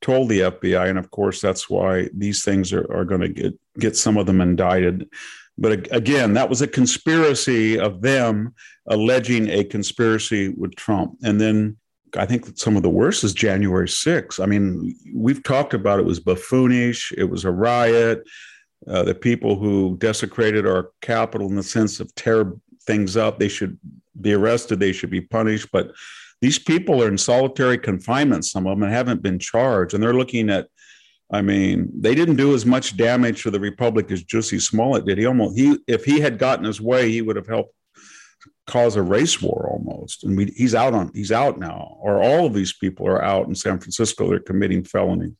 [0.00, 3.58] told the FBI, and of course that's why these things are, are going to get
[3.78, 5.08] get some of them indicted.
[5.56, 8.54] But again, that was a conspiracy of them
[8.88, 11.76] alleging a conspiracy with Trump, and then
[12.16, 14.42] I think some of the worst is January 6th.
[14.42, 18.24] I mean, we've talked about it was buffoonish, it was a riot,
[18.88, 22.52] uh, the people who desecrated our capital in the sense of tear
[22.86, 23.78] things up, they should
[24.20, 25.68] be arrested, they should be punished.
[25.72, 25.92] But
[26.40, 29.94] these people are in solitary confinement, some of them, and haven't been charged.
[29.94, 30.68] And they're looking at,
[31.30, 35.18] I mean, they didn't do as much damage to the Republic as Jussie Smollett did.
[35.18, 37.74] He almost, he, if he had gotten his way, he would have helped
[38.66, 40.24] cause a race war almost.
[40.24, 43.46] And we, he's out on he's out now, or all of these people are out
[43.46, 44.28] in San Francisco.
[44.28, 45.34] They're committing felonies,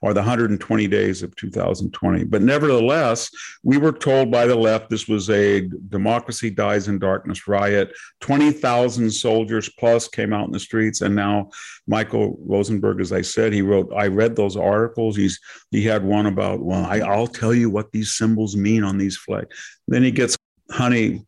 [0.00, 2.24] or the 120 days of 2020.
[2.24, 3.30] But nevertheless,
[3.62, 7.92] we were told by the left this was a democracy dies in darkness riot.
[8.20, 11.50] 20,000 soldiers plus came out in the streets, and now
[11.86, 13.92] Michael Rosenberg, as I said, he wrote.
[13.96, 15.16] I read those articles.
[15.16, 15.38] He's
[15.70, 19.16] he had one about well, I, I'll tell you what these symbols mean on these
[19.16, 19.54] flags.
[19.86, 20.36] Then he gets
[20.70, 21.24] honey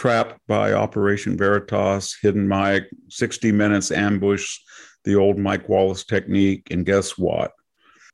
[0.00, 4.58] trapped by Operation Veritas, Hidden Mike, 60 Minutes ambush,
[5.04, 6.68] the old Mike Wallace technique.
[6.70, 7.52] And guess what?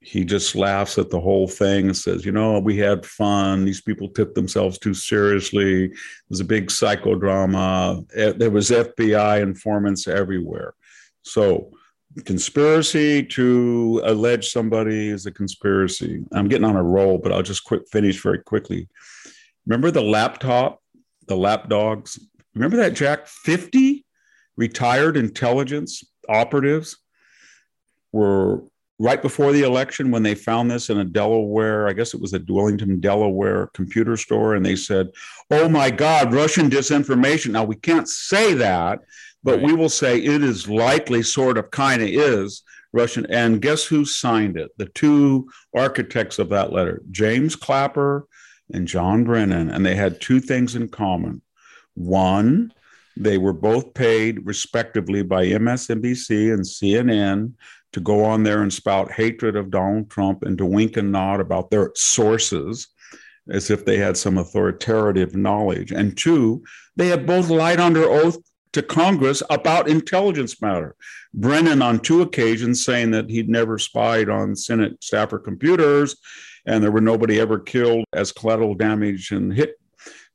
[0.01, 3.65] He just laughs at the whole thing and says, You know, we had fun.
[3.65, 5.85] These people took themselves too seriously.
[5.85, 5.93] It
[6.29, 8.05] was a big psychodrama.
[8.17, 10.75] Eh, there was FBI informants everywhere.
[11.23, 11.71] So,
[12.25, 16.25] conspiracy to allege somebody is a conspiracy.
[16.33, 18.89] I'm getting on a roll, but I'll just quick finish very quickly.
[19.67, 20.81] Remember the laptop
[21.27, 22.19] the lap dogs.
[22.55, 23.27] Remember that, Jack?
[23.27, 24.05] 50
[24.57, 26.97] retired intelligence operatives
[28.13, 28.63] were
[28.99, 32.33] right before the election when they found this in a Delaware, I guess it was
[32.33, 35.11] a Dwellington, Delaware computer store, and they said,
[35.51, 37.51] Oh my God, Russian disinformation.
[37.51, 39.01] Now, we can't say that,
[39.43, 39.67] but right.
[39.67, 42.63] we will say it is likely, sort of, kind of is
[42.93, 43.27] Russian.
[43.27, 44.71] And guess who signed it?
[44.79, 48.27] The two architects of that letter, James Clapper
[48.73, 49.71] and John Brennan.
[49.71, 51.43] And they had two things in common.
[51.95, 52.73] One,
[53.17, 57.55] they were both paid respectively by MSNBC and CNN
[57.93, 61.41] to go on there and spout hatred of Donald Trump and to wink and nod
[61.41, 62.89] about their sources
[63.49, 65.93] as if they had some authoritative knowledge.
[65.93, 66.65] And two,
[66.97, 68.37] they had both lied under oath
[68.73, 70.95] to Congress about intelligence matter.
[71.33, 76.17] Brennan, on two occasions, saying that he'd never spied on Senate staffer computers
[76.67, 79.77] and there were nobody ever killed as collateral damage and hit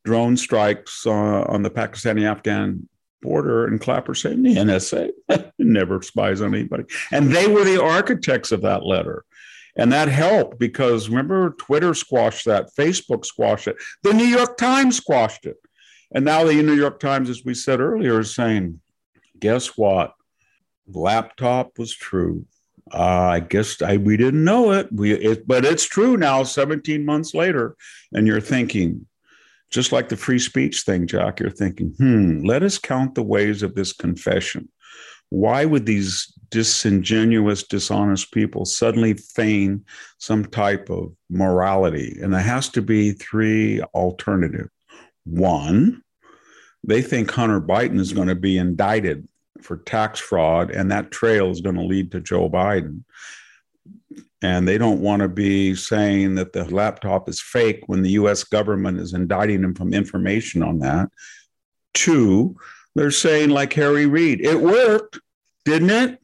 [0.04, 2.88] drone strikes uh, on the Pakistani Afghan
[3.22, 5.12] border and Clapper saying the NSA
[5.60, 6.86] never spies on anybody.
[7.12, 9.26] And they were the architects of that letter.
[9.76, 14.98] And that helped because remember, Twitter squashed that, Facebook squashed it, the New York Times
[14.98, 15.58] squashed it.
[16.14, 18.82] And now the New York Times, as we said earlier, is saying,
[19.40, 20.14] guess what?
[20.88, 22.46] Laptop was true.
[22.94, 24.92] Uh, I guess I, we didn't know it.
[24.92, 27.76] We, it, but it's true now, 17 months later.
[28.14, 29.06] And you're thinking,
[29.70, 33.64] just like the free speech thing, Jack, you're thinking, hmm, let us count the ways
[33.64, 34.68] of this confession.
[35.30, 39.86] Why would these disingenuous, dishonest people suddenly feign
[40.18, 42.18] some type of morality?
[42.22, 44.70] And there has to be three alternatives.
[45.24, 46.04] One,
[46.84, 49.26] they think Hunter Biden is going to be indicted
[49.64, 53.04] for tax fraud, and that trail is going to lead to Joe Biden
[54.42, 58.44] and they don't want to be saying that the laptop is fake when the US
[58.44, 61.10] government is indicting him from information on that.
[61.94, 62.56] Two,
[62.96, 65.20] they're saying, like Harry Reid, it worked,
[65.66, 66.20] didn't it?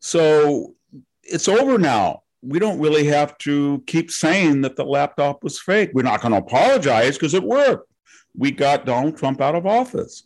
[0.00, 0.74] So
[1.22, 2.22] it's over now.
[2.42, 5.90] We don't really have to keep saying that the laptop was fake.
[5.94, 7.90] We're not going to apologize because it worked.
[8.36, 10.24] We got Donald Trump out of office.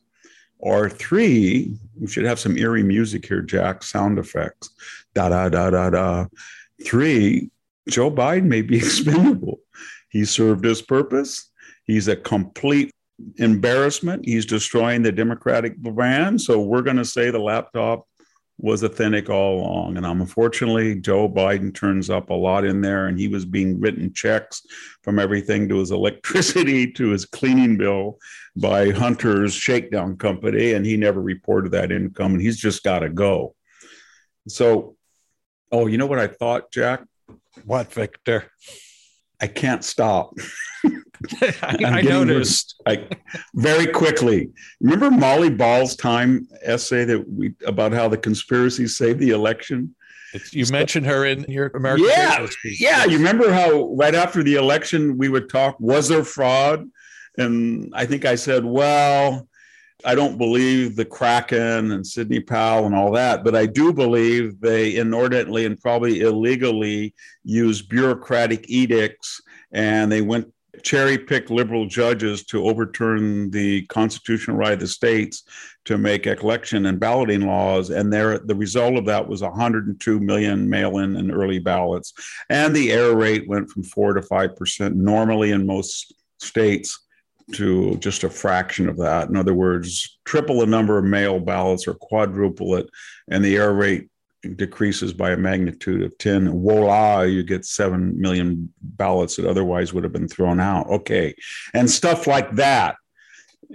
[0.59, 4.71] Or three, we should have some eerie music here, Jack, sound effects.
[5.15, 6.27] Da da da da da.
[6.85, 7.51] Three,
[7.89, 9.61] Joe Biden may be expendable.
[10.09, 11.51] He served his purpose.
[11.85, 12.91] He's a complete
[13.37, 14.25] embarrassment.
[14.25, 16.41] He's destroying the Democratic brand.
[16.41, 18.08] So we're going to say the laptop
[18.59, 19.97] was authentic all along.
[19.97, 24.13] And unfortunately, Joe Biden turns up a lot in there, and he was being written
[24.13, 24.63] checks
[25.03, 28.19] from everything to his electricity to his cleaning bill
[28.57, 33.09] by Hunter's shakedown company, and he never reported that income, and he's just got to
[33.09, 33.55] go.
[34.49, 34.97] So
[35.71, 37.05] Oh, you know what I thought, Jack?
[37.65, 38.51] What, Victor?
[39.41, 40.35] I can't stop.
[41.63, 42.81] I, I noticed.
[42.87, 43.07] I,
[43.55, 44.51] very quickly.
[44.81, 49.95] Remember Molly Ball's time essay that we about how the conspiracy saved the election?
[50.33, 54.43] It's, you so, mentioned her in your American yeah, Yeah, you remember how right after
[54.43, 56.89] the election we would talk, was there fraud?
[57.37, 59.48] And I think I said, well,
[60.05, 64.61] I don't believe the Kraken and Sidney Powell and all that, but I do believe
[64.61, 69.41] they inordinately and probably illegally used bureaucratic edicts
[69.73, 75.43] and they went cherry picked liberal judges to overturn the constitutional right of the states
[75.85, 77.91] to make election and balloting laws.
[77.91, 82.13] And there, the result of that was 102 million mail in and early ballots.
[82.49, 87.08] And the error rate went from four to 5% normally in most states
[87.55, 89.29] to just a fraction of that.
[89.29, 92.89] In other words, triple the number of mail ballots or quadruple it,
[93.31, 94.09] and the error rate
[94.57, 96.61] decreases by a magnitude of 10.
[96.61, 100.89] Voila, you get 7 million ballots that otherwise would have been thrown out.
[100.89, 101.35] Okay.
[101.75, 102.97] And stuff like that.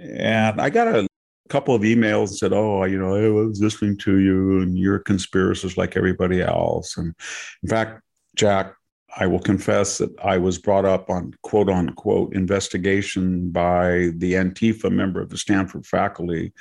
[0.00, 1.06] And I got a
[1.48, 4.96] couple of emails and said, Oh, you know, I was listening to you and you're
[4.96, 6.96] a conspiracist like everybody else.
[6.96, 7.14] And
[7.62, 8.00] in fact,
[8.34, 8.74] Jack,
[9.16, 14.90] I will confess that I was brought up on quote unquote investigation by the Antifa
[14.90, 16.52] member of the Stanford faculty,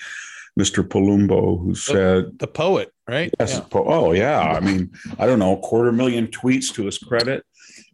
[0.59, 0.87] Mr.
[0.87, 3.33] Palumbo, who said the, the poet, right?
[3.39, 3.55] Yes.
[3.55, 3.65] Yeah.
[3.69, 4.39] Po- oh, yeah.
[4.39, 7.43] I mean, I don't know, quarter million tweets to his credit,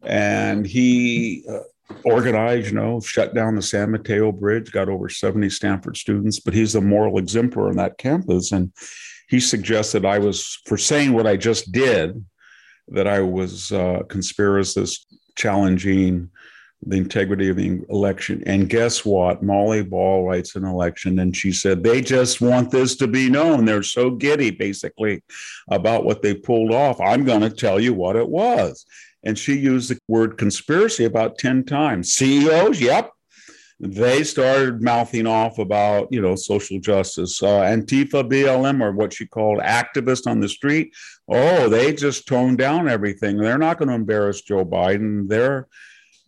[0.04, 1.60] and he uh,
[2.04, 6.54] organized, you know, shut down the San Mateo Bridge, got over seventy Stanford students, but
[6.54, 8.74] he's a moral exemplar on that campus, and
[9.30, 12.26] he suggested I was for saying what I just did
[12.92, 16.30] that I was a conspiracist challenging
[16.86, 18.42] the integrity of the election.
[18.46, 19.44] And guess what?
[19.44, 23.66] Molly Ball writes an election and she said, they just want this to be known.
[23.66, 25.22] They're so giddy, basically,
[25.70, 27.02] about what they pulled off.
[27.02, 28.86] I'm going to tell you what it was.
[29.24, 32.14] And she used the word conspiracy about 10 times.
[32.14, 33.12] CEOs, yep.
[33.80, 37.42] They started mouthing off about you know social justice.
[37.42, 40.94] Uh, antifa blm or what she called activists on the street
[41.30, 43.38] oh they just toned down everything.
[43.38, 45.28] They're not going to embarrass joe biden.
[45.28, 45.68] They're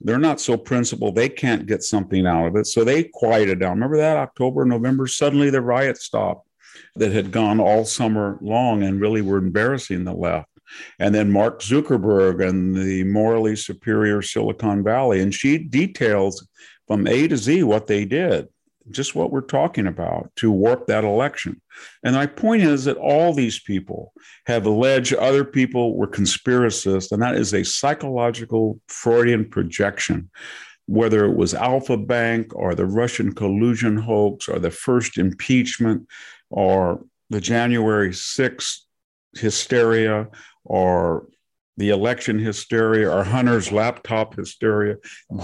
[0.04, 1.16] they're not so principled.
[1.16, 2.66] They can't get something out of it.
[2.66, 3.74] So they quieted down.
[3.74, 5.08] Remember that october november?
[5.08, 6.48] Suddenly the riot stopped
[6.96, 10.48] that had gone all summer long and really were embarrassing the left.
[11.00, 15.20] And then Mark Zuckerberg and the morally superior Silicon Valley.
[15.20, 16.48] And she details
[16.92, 18.50] from A to Z what they did,
[18.90, 21.62] just what we're talking about to warp that election.
[22.04, 24.12] And my point is that all these people
[24.46, 30.30] have alleged other people were conspiracists, and that is a psychological Freudian projection.
[30.86, 36.06] Whether it was Alfa Bank or the Russian collusion hoax or the first impeachment
[36.50, 38.80] or the January 6th
[39.38, 40.28] hysteria
[40.66, 41.28] or
[41.82, 44.98] the election hysteria or Hunter's laptop hysteria.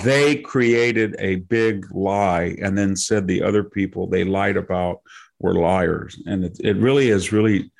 [0.03, 5.01] They created a big lie and then said the other people they lied about
[5.39, 6.21] were liars.
[6.27, 7.71] And it, it really has really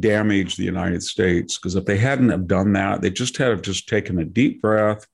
[0.00, 3.62] damaged the United States because if they hadn't have done that, they just had have
[3.62, 5.06] just taken a deep breath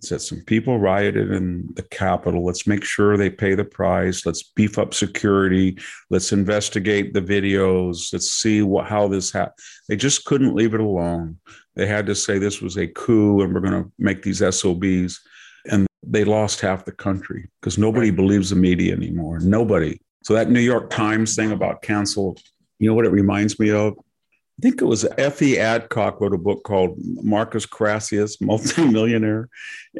[0.00, 2.44] said some people rioted in the Capitol.
[2.44, 4.26] Let's make sure they pay the price.
[4.26, 5.78] Let's beef up security.
[6.10, 8.12] Let's investigate the videos.
[8.12, 9.58] Let's see what how this happened.
[9.88, 11.38] They just couldn't leave it alone.
[11.76, 15.20] They had to say this was a coup and we're going to make these SOBs.
[15.70, 18.16] And they lost half the country because nobody right.
[18.16, 19.38] believes the media anymore.
[19.40, 20.00] Nobody.
[20.24, 22.36] So that New York Times thing about cancel,
[22.78, 23.94] you know what it reminds me of?
[24.58, 25.58] I think it was F.E.
[25.58, 29.50] Adcock wrote a book called Marcus Crassus, Multimillionaire.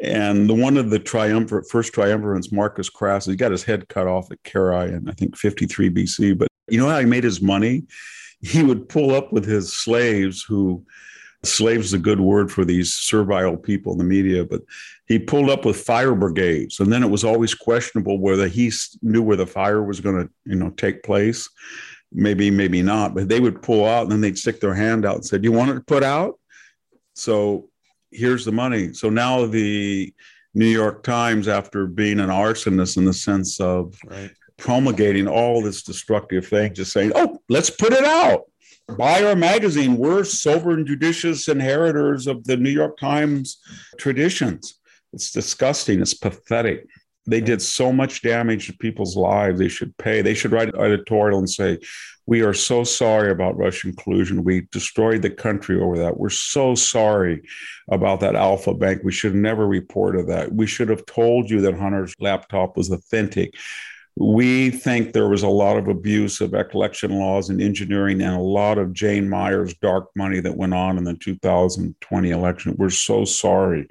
[0.01, 4.07] And the one of the triumvirate, first triumvirates, Marcus Crassus, he got his head cut
[4.07, 6.35] off at Carrhae in, I think, 53 BC.
[6.35, 7.83] But you know how he made his money?
[8.41, 10.83] He would pull up with his slaves who
[11.47, 14.61] slaves is a good word for these servile people in the media, but
[15.07, 16.79] he pulled up with fire brigades.
[16.79, 18.71] And then it was always questionable whether he
[19.01, 21.49] knew where the fire was going to, you know, take place.
[22.13, 25.15] Maybe, maybe not, but they would pull out and then they'd stick their hand out
[25.15, 26.39] and said, you want it put out?
[27.15, 27.69] So
[28.11, 28.93] here's the money.
[28.93, 30.13] So now the
[30.53, 34.31] New York Times, after being an arsonist in the sense of right.
[34.57, 38.43] promulgating all this destructive thing, just saying, oh, let's put it out
[38.95, 39.97] buy our magazine.
[39.97, 43.57] We're sober and judicious inheritors of the New York Times
[43.97, 44.79] traditions.
[45.13, 46.01] It's disgusting.
[46.01, 46.87] It's pathetic.
[47.25, 49.59] They did so much damage to people's lives.
[49.59, 50.21] They should pay.
[50.21, 51.79] They should write an editorial and say,
[52.25, 54.45] We are so sorry about Russian collusion.
[54.45, 56.17] We destroyed the country over that.
[56.17, 57.41] We're so sorry
[57.91, 59.01] about that Alfa Bank.
[59.03, 60.53] We should have never reported that.
[60.53, 63.53] We should have told you that Hunter's laptop was authentic
[64.19, 68.41] we think there was a lot of abuse of election laws and engineering and a
[68.41, 72.75] lot of Jane Mayer's dark money that went on in the 2020 election.
[72.77, 73.87] We're so sorry.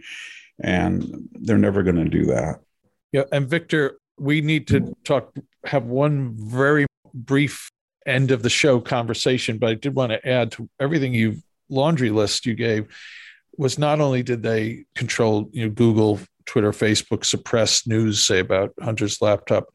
[0.61, 2.61] And they're never going to do that.
[3.13, 3.25] Yeah.
[3.31, 5.33] And Victor, we need to talk,
[5.65, 7.71] have one very brief
[8.05, 11.37] end of the show conversation, but I did want to add to everything you
[11.69, 12.89] laundry list you gave
[13.59, 18.73] was not only did they control you know Google, Twitter, Facebook, suppress news, say about
[18.81, 19.67] Hunter's laptop,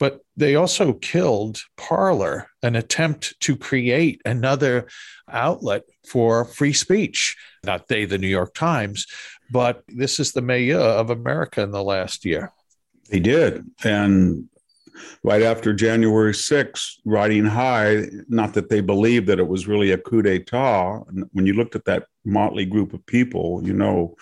[0.00, 4.88] but they also killed Parler, an attempt to create another
[5.30, 7.36] outlet for free speech.
[7.64, 9.06] Not they, the New York Times,
[9.52, 12.52] but this is the mayor of America in the last year.
[13.10, 13.66] They did.
[13.84, 14.48] And
[15.22, 19.98] right after January 6th, riding high, not that they believed that it was really a
[19.98, 21.00] coup d'etat.
[21.32, 24.16] When you looked at that motley group of people, you know,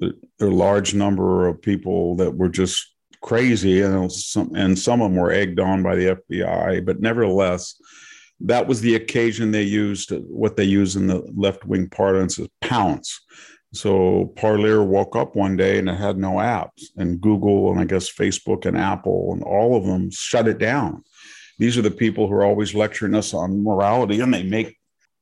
[0.00, 5.20] a large number of people that were just crazy, and some and some of them
[5.20, 6.84] were egged on by the FBI.
[6.84, 7.80] But nevertheless,
[8.40, 12.48] that was the occasion they used what they use in the left wing parlance is
[12.60, 13.20] pounce.
[13.72, 17.84] So Parler woke up one day and it had no apps, and Google and I
[17.84, 21.04] guess Facebook and Apple and all of them shut it down.
[21.58, 24.78] These are the people who are always lecturing us on morality, and they make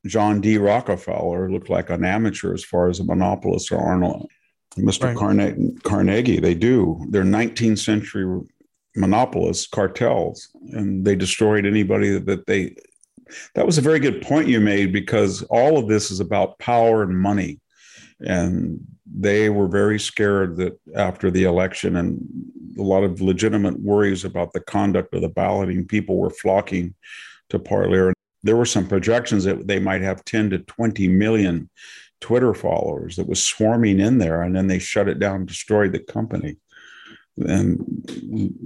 [0.07, 0.57] John D.
[0.57, 4.30] Rockefeller look like an amateur as far as a monopolist or Arnold
[4.78, 5.04] Mr.
[5.04, 5.16] Right.
[5.16, 6.40] Carnegie, Carnegie.
[6.40, 7.04] They do.
[7.10, 8.42] They're 19th century
[8.96, 12.76] monopolists, cartels, and they destroyed anybody that they.
[13.54, 17.02] That was a very good point you made because all of this is about power
[17.02, 17.60] and money.
[18.20, 22.26] And they were very scared that after the election and
[22.78, 26.94] a lot of legitimate worries about the conduct of the balloting, people were flocking
[27.50, 28.12] to Parler.
[28.42, 31.68] There were some projections that they might have 10 to 20 million
[32.20, 36.00] Twitter followers that was swarming in there, and then they shut it down, destroyed the
[36.00, 36.56] company.
[37.36, 37.78] And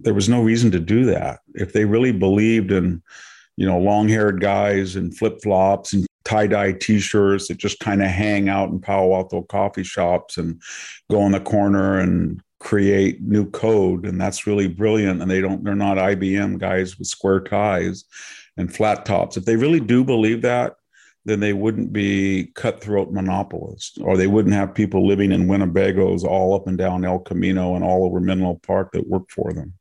[0.02, 1.40] there was no reason to do that.
[1.54, 3.02] If they really believed in,
[3.56, 8.70] you know, long-haired guys and flip-flops and tie-dye t-shirts that just kind of hang out
[8.70, 10.60] in Palo Alto coffee shops and
[11.10, 15.64] go in the corner and create new code and that's really brilliant and they don't
[15.64, 18.04] they're not IBM guys with square ties
[18.56, 20.76] and flat tops if they really do believe that
[21.24, 26.54] then they wouldn't be cutthroat monopolists or they wouldn't have people living in Winnebagos all
[26.54, 29.74] up and down El Camino and all over Menlo Park that work for them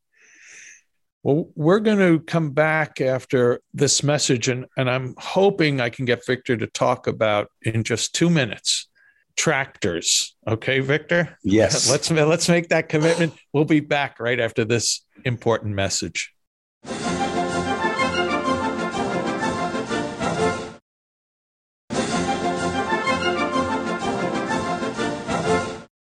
[1.22, 6.04] well, we're going to come back after this message, and, and I'm hoping I can
[6.04, 8.88] get Victor to talk about in just two minutes
[9.36, 10.36] tractors.
[10.46, 11.38] Okay, Victor?
[11.44, 11.88] Yes.
[11.88, 13.34] Let's let's make that commitment.
[13.52, 16.34] We'll be back right after this important message.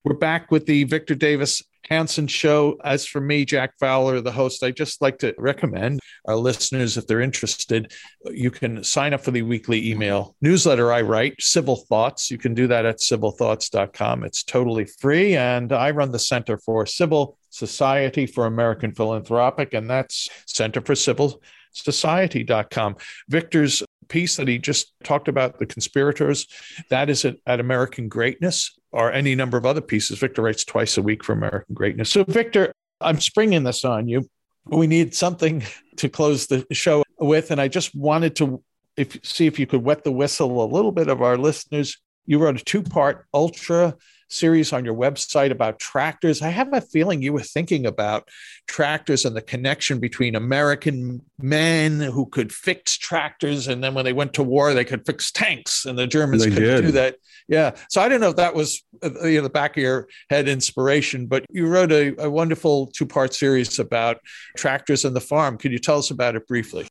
[0.10, 2.80] We're back with the Victor Davis Hanson Show.
[2.84, 7.06] As for me, Jack Fowler, the host, I just like to recommend our listeners, if
[7.06, 7.94] they're interested,
[8.26, 12.32] you can sign up for the weekly email newsletter I write, Civil Thoughts.
[12.32, 14.24] You can do that at civilthoughts.com.
[14.24, 15.38] It's totally free.
[15.38, 20.96] And I run the Center for Civil Society for American Philanthropic, and that's Center for
[20.96, 21.40] Civil
[21.72, 22.98] Society.com.
[23.28, 26.48] Victor's piece that he just talked about, the conspirators,
[26.90, 30.18] that is at, at American Greatness or any number of other pieces.
[30.18, 32.10] Victor writes twice a week for American Greatness.
[32.10, 34.28] So, Victor, I'm springing this on you.
[34.66, 35.64] We need something
[35.98, 38.64] to close the show with, and I just wanted to
[38.98, 41.98] if, see if you could wet the whistle a little bit of our listeners.
[42.26, 43.96] You wrote a two part ultra
[44.30, 46.42] series on your website about tractors.
[46.42, 48.30] I have a feeling you were thinking about
[48.68, 54.14] tractors and the connection between American men who could fix tractors, and then when they
[54.14, 56.82] went to war, they could fix tanks, and the Germans They could did.
[56.84, 57.16] do that.
[57.48, 57.76] Yeah.
[57.90, 60.48] So I don't know if that was uh, you know, the back of your head
[60.48, 64.20] inspiration, but you wrote a, a wonderful two part series about
[64.56, 65.58] tractors and the farm.
[65.58, 66.88] Could you tell us about it briefly?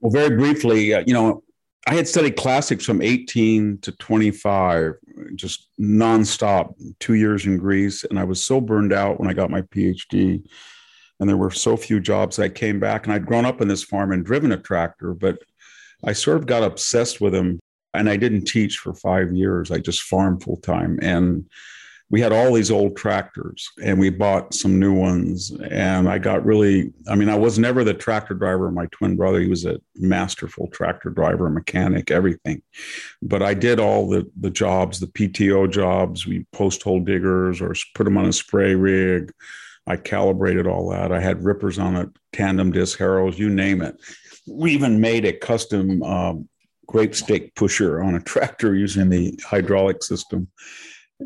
[0.00, 1.42] Well, very briefly, uh, you know,
[1.86, 4.94] I had studied classics from 18 to 25,
[5.34, 8.04] just nonstop, two years in Greece.
[8.04, 10.42] And I was so burned out when I got my PhD.
[11.18, 12.38] And there were so few jobs.
[12.38, 15.38] I came back and I'd grown up in this farm and driven a tractor, but
[16.04, 17.60] I sort of got obsessed with them.
[17.92, 19.70] And I didn't teach for five years.
[19.70, 20.98] I just farmed full time.
[21.02, 21.46] And
[22.10, 25.52] we had all these old tractors and we bought some new ones.
[25.70, 29.40] And i got really i mean i was never the tractor driver my twin brother.
[29.40, 32.62] He was a masterful tractor driver mechanic everything.
[33.22, 36.26] But i did all the the jobs the pto jobs.
[36.26, 39.32] We post hole diggers or put them on a spray rig.
[39.86, 41.10] I calibrated all that.
[41.10, 43.96] I had rippers on it tandem disc harrows you name it.
[44.46, 46.48] We even made a custom um,
[46.86, 50.48] grape stake pusher on a tractor using the hydraulic system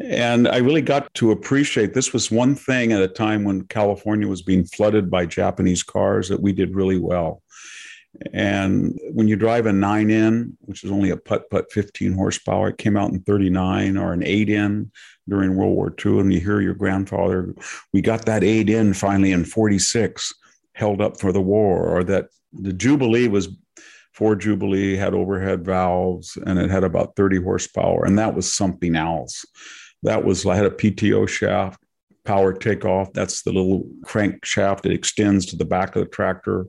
[0.01, 4.27] and I really got to appreciate this was one thing at a time when California
[4.27, 7.43] was being flooded by Japanese cars that we did really well.
[8.33, 12.79] And when you drive a 9N, which is only a putt putt 15 horsepower, it
[12.79, 14.91] came out in 39 or an 8N
[15.29, 16.21] during World War II.
[16.21, 17.55] And you hear your grandfather,
[17.93, 20.33] we got that 8N finally in 46,
[20.75, 23.49] held up for the war, or that the Jubilee was
[24.13, 28.05] Ford Jubilee had overhead valves and it had about 30 horsepower.
[28.05, 29.45] And that was something else
[30.05, 31.83] that was I had a PTO shaft,
[32.25, 33.13] power takeoff.
[33.13, 36.67] That's the little crank shaft that extends to the back of the tractor,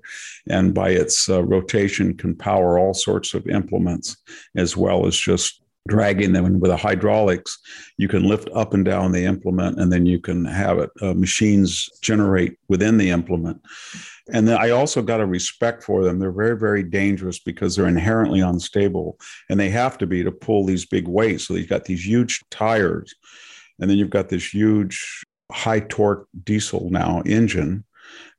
[0.49, 4.17] and by its uh, rotation can power all sorts of implements
[4.55, 6.45] as well as just dragging them.
[6.45, 7.59] And with the hydraulics,
[7.97, 11.13] you can lift up and down the implement, and then you can have it uh,
[11.13, 13.61] machines generate within the implement.
[14.33, 16.17] And then I also got a respect for them.
[16.17, 19.19] They're very, very dangerous because they're inherently unstable
[19.49, 21.47] and they have to be to pull these big weights.
[21.47, 23.13] So you've got these huge tires,
[23.79, 27.83] and then you've got this huge high torque diesel now engine.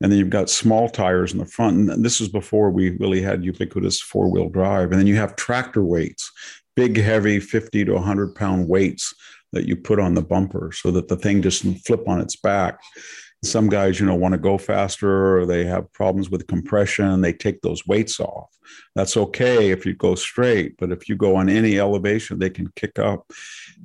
[0.00, 1.90] And then you've got small tires in the front.
[1.90, 4.90] And this is before we really had ubiquitous four wheel drive.
[4.90, 6.30] And then you have tractor weights,
[6.74, 9.14] big, heavy 50 to 100 pound weights
[9.52, 12.80] that you put on the bumper so that the thing doesn't flip on its back
[13.42, 17.32] some guys you know want to go faster or they have problems with compression they
[17.32, 18.50] take those weights off.
[18.94, 22.72] That's okay if you go straight but if you go on any elevation they can
[22.76, 23.30] kick up.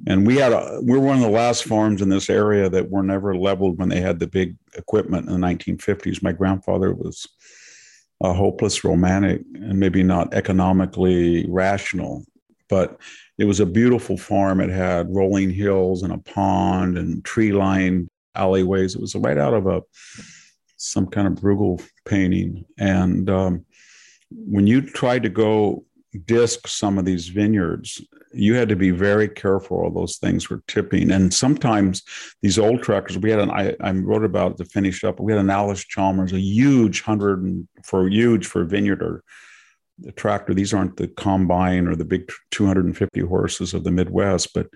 [0.07, 3.03] And we had a we're one of the last farms in this area that were
[3.03, 7.27] never leveled when they had the big equipment in the 1950s my grandfather was
[8.23, 12.23] a hopeless romantic and maybe not economically rational
[12.71, 13.01] but
[13.37, 14.61] it was a beautiful farm.
[14.61, 18.95] It had rolling hills and a pond and tree lined alleyways.
[18.95, 19.81] It was right out of a
[20.77, 22.65] some kind of Bruegel painting.
[22.77, 23.65] And um,
[24.31, 25.85] when you tried to go
[26.25, 28.03] disc some of these vineyards,
[28.33, 29.77] you had to be very careful.
[29.77, 32.01] All those things were tipping, and sometimes
[32.41, 33.17] these old tractors.
[33.17, 35.19] We had an I, I wrote about it to finish up.
[35.19, 39.23] We had an Allis-Chalmers, a huge hundred and for huge for vineyarder
[40.01, 40.53] the tractor.
[40.53, 44.67] These aren't the combine or the big 250 horses of the Midwest, but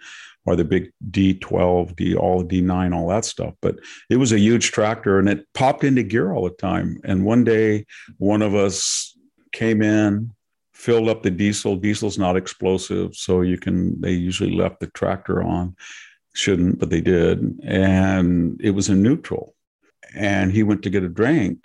[0.45, 3.53] or the big D12, D all D9, all that stuff.
[3.61, 3.79] But
[4.09, 6.99] it was a huge tractor and it popped into gear all the time.
[7.03, 7.85] And one day,
[8.17, 9.17] one of us
[9.51, 10.31] came in,
[10.73, 11.75] filled up the diesel.
[11.75, 13.99] Diesel's not explosive, so you can.
[13.99, 15.75] They usually left the tractor on,
[16.33, 19.55] shouldn't, but they did, and it was in neutral.
[20.13, 21.59] And he went to get a drink,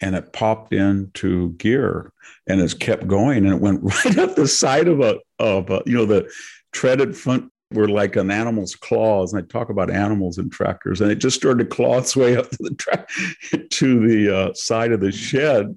[0.00, 2.12] and it popped into gear,
[2.46, 5.82] and it's kept going, and it went right up the side of a of a,
[5.86, 6.30] you know the
[6.72, 9.32] treaded front were like an animal's claws.
[9.32, 12.36] And I talk about animals and tractors, and it just started to claw its way
[12.38, 15.76] up to the to the uh, side of the shed.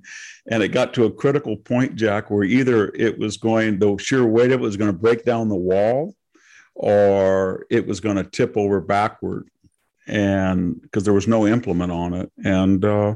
[0.49, 4.25] And it got to a critical point, Jack, where either it was going, the sheer
[4.25, 6.15] weight of it was going to break down the wall,
[6.73, 9.49] or it was going to tip over backward.
[10.07, 13.15] And because there was no implement on it, and uh,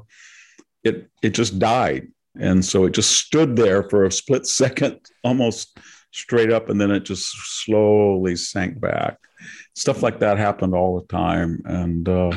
[0.83, 2.09] it it just died.
[2.39, 5.77] And so it just stood there for a split second, almost
[6.11, 7.31] straight up and then it just
[7.63, 9.17] slowly sank back.
[9.75, 11.61] Stuff like that happened all the time.
[11.65, 12.31] And uh,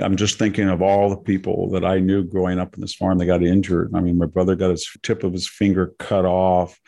[0.00, 3.18] I'm just thinking of all the people that I knew growing up in this farm
[3.18, 3.92] They got injured.
[3.94, 6.78] I mean, my brother got his tip of his finger cut off.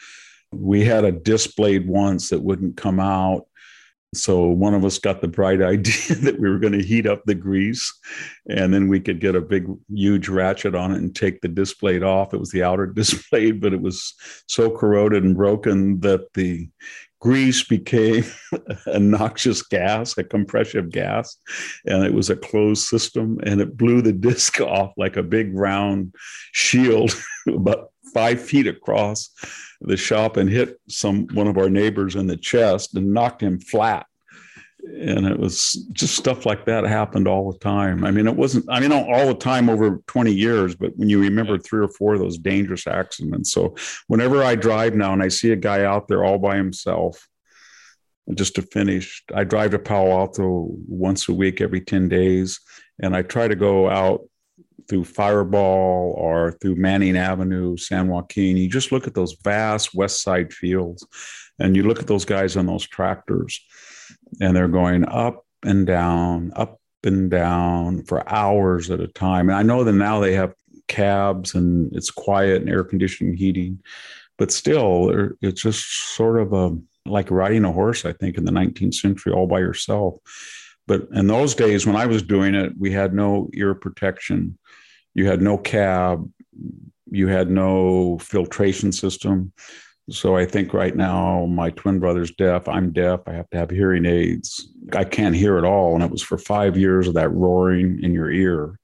[0.53, 3.47] We had a disc blade once that wouldn't come out.
[4.15, 7.25] So one of us got the bright idea that we were going to heat up
[7.25, 7.93] the grease
[8.49, 11.79] and then we could get a big, huge ratchet on it and take the disc
[11.81, 12.35] blade off.
[12.35, 14.15] It was the outer disc blade, but it was
[14.47, 16.69] so corroded and broken that the
[17.21, 18.25] grease became
[18.87, 21.39] a noxious gas, a compressive gas,
[21.87, 25.55] and it was a closed system and it blew the disc off like a big
[25.55, 26.15] round
[26.53, 27.15] shield
[27.49, 29.31] about five feet across
[29.87, 33.59] the shop and hit some one of our neighbors in the chest and knocked him
[33.59, 34.07] flat
[34.87, 38.05] and it was just stuff like that happened all the time.
[38.05, 41.21] I mean, it wasn't, I mean, all the time over 20 years, but when you
[41.21, 43.53] remember three or four of those dangerous accidents.
[43.53, 43.75] So
[44.09, 47.27] whenever I drive now and I see a guy out there all by himself,
[48.35, 52.61] just to finish, I drive to Palo Alto once a week every 10 days.
[53.01, 54.23] And I try to go out
[54.89, 60.23] through Firebaugh or through Manning Avenue, San Joaquin, you just look at those vast West
[60.23, 61.07] Side fields
[61.59, 63.61] and you look at those guys on those tractors
[64.41, 69.49] and they're going up and down, up and down for hours at a time.
[69.49, 70.55] And I know that now they have
[70.89, 73.81] cabs and it's quiet and air conditioning heating,
[74.37, 78.53] but still, it's just sort of a like riding a horse, I think, in the
[78.53, 80.17] 19th century all by yourself.
[80.87, 84.59] But in those days when I was doing it, we had no ear protection
[85.15, 86.31] you had no cab,
[87.11, 89.53] you had no filtration system.
[90.11, 92.69] So I think right now my twin brother's deaf.
[92.69, 93.21] I'm deaf.
[93.27, 94.69] I have to have hearing aids.
[94.93, 95.95] I can't hear at all.
[95.95, 98.79] And it was for five years of that roaring in your ear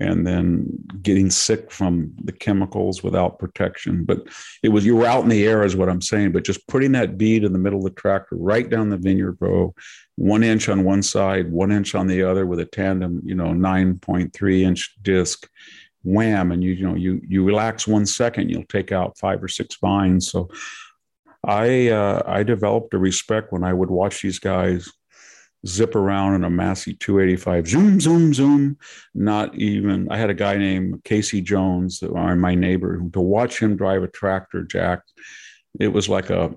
[0.00, 0.66] and then
[1.02, 4.04] getting sick from the chemicals without protection.
[4.04, 4.26] But
[4.62, 6.32] it was you were out in the air, is what I'm saying.
[6.32, 9.36] But just putting that bead in the middle of the tractor, right down the vineyard
[9.40, 9.74] row,
[10.16, 13.48] one inch on one side, one inch on the other, with a tandem, you know,
[13.48, 15.48] 9.3 inch disc,
[16.04, 19.48] wham, and you you know you you relax one second, you'll take out five or
[19.48, 20.30] six vines.
[20.30, 20.48] So.
[21.48, 24.90] I uh, I developed a respect when I would watch these guys
[25.66, 28.78] zip around in a Massey 285, zoom, zoom, zoom.
[29.14, 33.76] Not even, I had a guy named Casey Jones, uh, my neighbor, to watch him
[33.76, 35.02] drive a tractor, Jack,
[35.78, 36.54] it was like a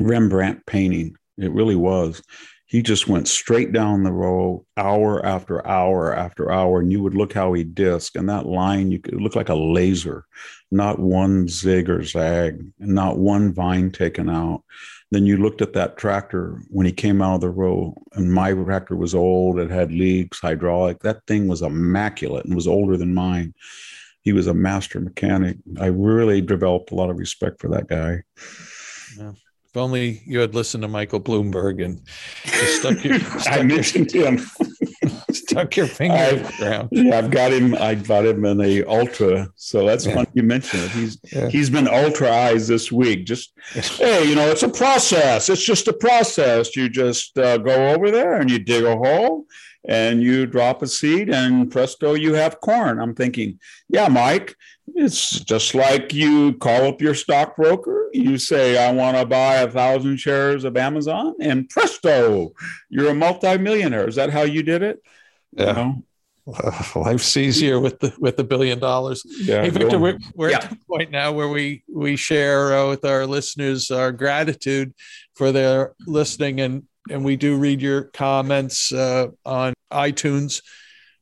[0.00, 1.16] Rembrandt painting.
[1.38, 2.22] It really was.
[2.66, 7.14] He just went straight down the row, hour after hour after hour, and you would
[7.14, 10.24] look how he disc, and that line you could look like a laser,
[10.70, 14.64] not one zig or zag, and not one vine taken out.
[15.12, 18.54] Then you looked at that tractor when he came out of the row, and my
[18.54, 19.58] tractor was old.
[19.58, 21.00] It had leaks, hydraulic.
[21.00, 23.52] That thing was immaculate and was older than mine.
[24.22, 25.58] He was a master mechanic.
[25.78, 28.22] I really developed a lot of respect for that guy.
[29.18, 29.32] Yeah.
[29.66, 32.00] If only you had listened to Michael Bloomberg and
[32.78, 33.20] stuck your.
[33.38, 34.46] Stuck I mentioned your, him.
[35.52, 36.88] Stuck your finger in the ground.
[36.92, 37.74] Yeah, I've got him.
[37.74, 39.48] I got him in a ultra.
[39.56, 40.14] So that's yeah.
[40.14, 40.90] funny you mentioned it.
[40.90, 41.48] He's yeah.
[41.48, 43.26] he's been ultra eyes this week.
[43.26, 45.48] Just hey, you know, it's a process.
[45.48, 46.76] It's just a process.
[46.76, 49.46] You just uh, go over there and you dig a hole
[49.84, 53.00] and you drop a seed and presto, you have corn.
[53.00, 54.54] I'm thinking, yeah, Mike,
[54.94, 59.70] it's just like you call up your stockbroker, you say, I want to buy a
[59.70, 62.52] thousand shares of Amazon, and presto,
[62.90, 64.08] you're a multimillionaire.
[64.08, 65.02] Is that how you did it?
[65.52, 65.68] Yeah.
[65.68, 66.02] You know?
[66.52, 69.22] Uh, life's easier with the with the billion dollars.
[69.38, 70.56] Yeah, hey, Victor, we're, we're yeah.
[70.56, 74.92] at the point now where we we share uh, with our listeners our gratitude
[75.36, 80.62] for their listening, and and we do read your comments uh, on iTunes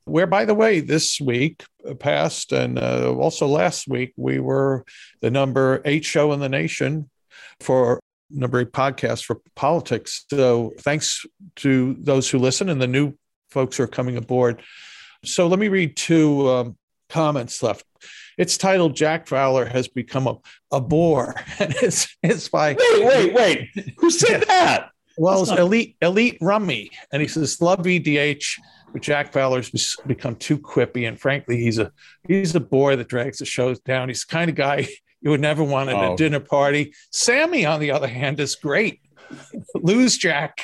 [0.05, 4.85] where, by the way, this week uh, past and uh, also last week, we were
[5.21, 7.09] the number eight show in the nation
[7.59, 10.25] for number eight podcast for politics.
[10.29, 11.25] So thanks
[11.57, 13.13] to those who listen and the new
[13.51, 14.61] folks who are coming aboard.
[15.23, 16.77] So let me read two um,
[17.09, 17.85] comments left.
[18.37, 20.37] It's titled Jack Fowler has become a,
[20.71, 21.35] a bore.
[21.59, 22.73] And it's, it's by.
[22.73, 23.93] Wait, wait, wait.
[23.97, 24.89] Who said that?
[25.17, 26.89] Well, it's Elite Elite Rummy.
[27.11, 28.59] And he says, Love VDH,
[28.91, 29.69] but Jack Fowler's
[30.07, 31.07] become too quippy.
[31.07, 31.91] And frankly, he's a
[32.27, 34.07] he's a bore that drags the shows down.
[34.07, 34.87] He's the kind of guy
[35.21, 36.13] you would never want at oh.
[36.13, 36.93] a dinner party.
[37.11, 39.01] Sammy, on the other hand, is great.
[39.75, 40.61] Lose Jack,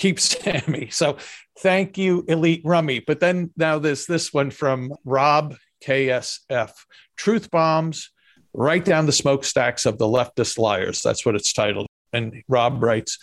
[0.00, 0.88] keep Sammy.
[0.90, 1.18] So
[1.60, 2.98] thank you, Elite Rummy.
[2.98, 6.72] But then now there's this one from Rob KSF.
[7.16, 8.10] Truth bombs
[8.52, 11.02] right down the smokestacks of the leftist liars.
[11.02, 11.86] That's what it's titled.
[12.12, 13.18] And Rob writes,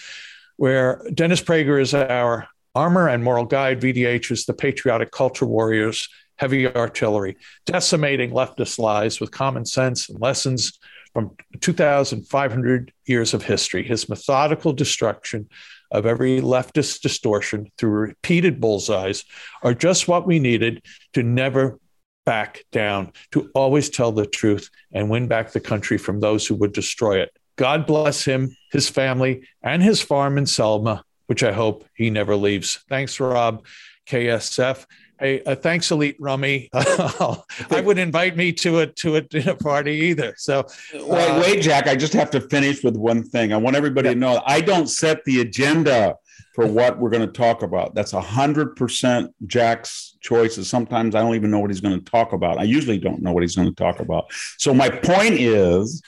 [0.56, 6.08] where Dennis Prager is our armor and moral guide, VDH is the patriotic culture warriors,
[6.38, 10.80] heavy artillery, decimating leftist lies with common sense and lessons
[11.14, 13.84] from 2,500 years of history.
[13.84, 15.50] His methodical destruction
[15.92, 19.24] of every leftist distortion through repeated bullseyes
[19.64, 20.84] are just what we needed
[21.14, 21.80] to never
[22.26, 26.56] back down, to always tell the truth and win back the country from those who
[26.56, 27.32] would destroy it.
[27.56, 32.36] God bless him, his family, and his farm in Selma, which I hope he never
[32.36, 32.80] leaves.
[32.90, 33.66] Thanks, Rob,
[34.10, 34.86] KSF.
[35.20, 36.70] Hey, uh, thanks, Elite Rummy.
[36.74, 40.36] I would invite me to a to a dinner party either.
[40.38, 41.88] So, uh, wait, wait, Jack.
[41.88, 43.52] I just have to finish with one thing.
[43.52, 44.14] I want everybody yeah.
[44.14, 46.16] to know I don't set the agenda
[46.54, 47.96] for what we're going to talk about.
[47.96, 50.70] That's a hundred percent Jack's choices.
[50.70, 52.58] Sometimes I don't even know what he's going to talk about.
[52.58, 54.26] I usually don't know what he's going to talk about.
[54.58, 56.02] So my point is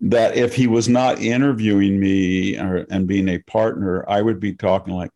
[0.00, 4.52] that if he was not interviewing me or, and being a partner, I would be
[4.54, 5.10] talking like,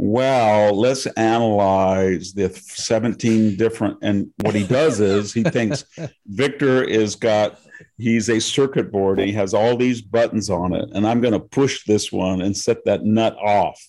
[0.00, 3.98] well, let's analyze the 17 different.
[4.00, 5.84] And what he does is he thinks
[6.24, 7.58] Victor is got,
[7.96, 10.88] he's a circuit board and he has all these buttons on it.
[10.92, 13.84] And I'm going to push this one and set that nut off.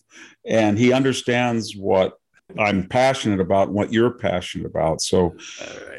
[0.47, 2.13] And he understands what
[2.57, 5.01] I'm passionate about, what you're passionate about.
[5.01, 5.35] So,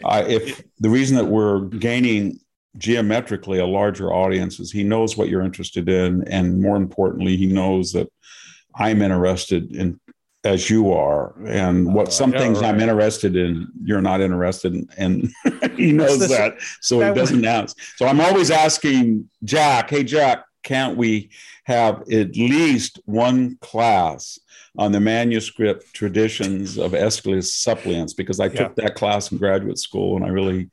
[0.05, 2.41] I, if the reason that we're gaining
[2.79, 7.47] geometrically a larger audience is he knows what you're interested in and more importantly he
[7.47, 8.09] knows that
[8.75, 9.99] i'm interested in
[10.43, 12.69] as you are and what uh, some things right.
[12.69, 15.31] i'm interested in you're not interested in and
[15.77, 20.45] he knows that so that he doesn't ask so i'm always asking jack hey jack
[20.63, 21.31] can't we
[21.65, 24.39] have at least one class
[24.79, 28.85] on the manuscript traditions of Aeschylus suppliants because I took yeah.
[28.85, 30.71] that class in graduate school and I really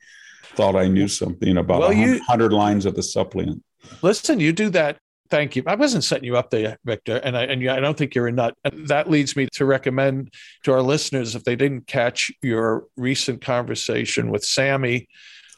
[0.54, 3.62] thought I knew something about well, 100 lines of the suppliant.
[4.02, 4.98] Listen, you do that.
[5.30, 5.62] Thank you.
[5.66, 8.32] I wasn't setting you up there, Victor, and I and I don't think you're a
[8.32, 8.54] nut.
[8.72, 10.32] That leads me to recommend
[10.64, 15.08] to our listeners if they didn't catch your recent conversation with Sammy.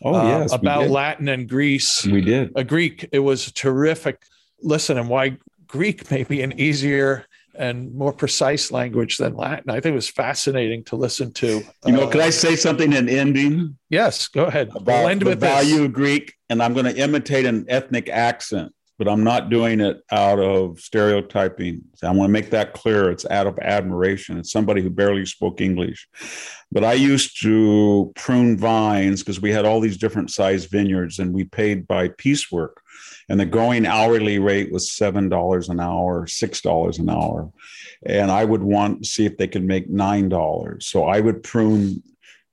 [0.03, 2.05] Oh uh, yes, about Latin and Greece.
[2.05, 3.09] We did a Greek.
[3.12, 4.23] It was terrific.
[4.62, 9.71] Listen, and why Greek may be an easier and more precise language than Latin.
[9.71, 11.62] I think it was fascinating to listen to.
[11.85, 13.77] You know, uh, could I say something in ending?
[13.89, 14.71] Yes, go ahead.
[14.75, 19.09] About we'll the value of Greek, and I'm going to imitate an ethnic accent, but
[19.09, 21.80] I'm not doing it out of stereotyping.
[22.03, 23.11] I want to make that clear.
[23.11, 24.36] It's out of admiration.
[24.36, 26.07] It's somebody who barely spoke English.
[26.70, 31.32] But I used to prune vines because we had all these different sized vineyards, and
[31.32, 32.82] we paid by piecework
[33.30, 37.51] and the going hourly rate was seven dollars an hour, six dollars an hour,
[38.05, 40.86] and I would want to see if they could make nine dollars.
[40.88, 42.03] So I would prune,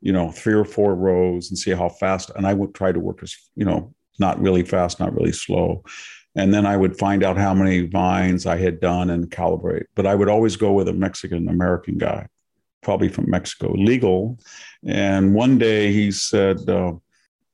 [0.02, 3.00] you know, three or four rows and see how fast, and I would try to
[3.00, 5.84] work as you know, not really fast, not really slow.
[6.38, 9.86] And then I would find out how many vines I had done and calibrate.
[9.96, 12.28] But I would always go with a Mexican American guy,
[12.84, 14.38] probably from Mexico, legal.
[14.86, 16.94] And one day he said, uh,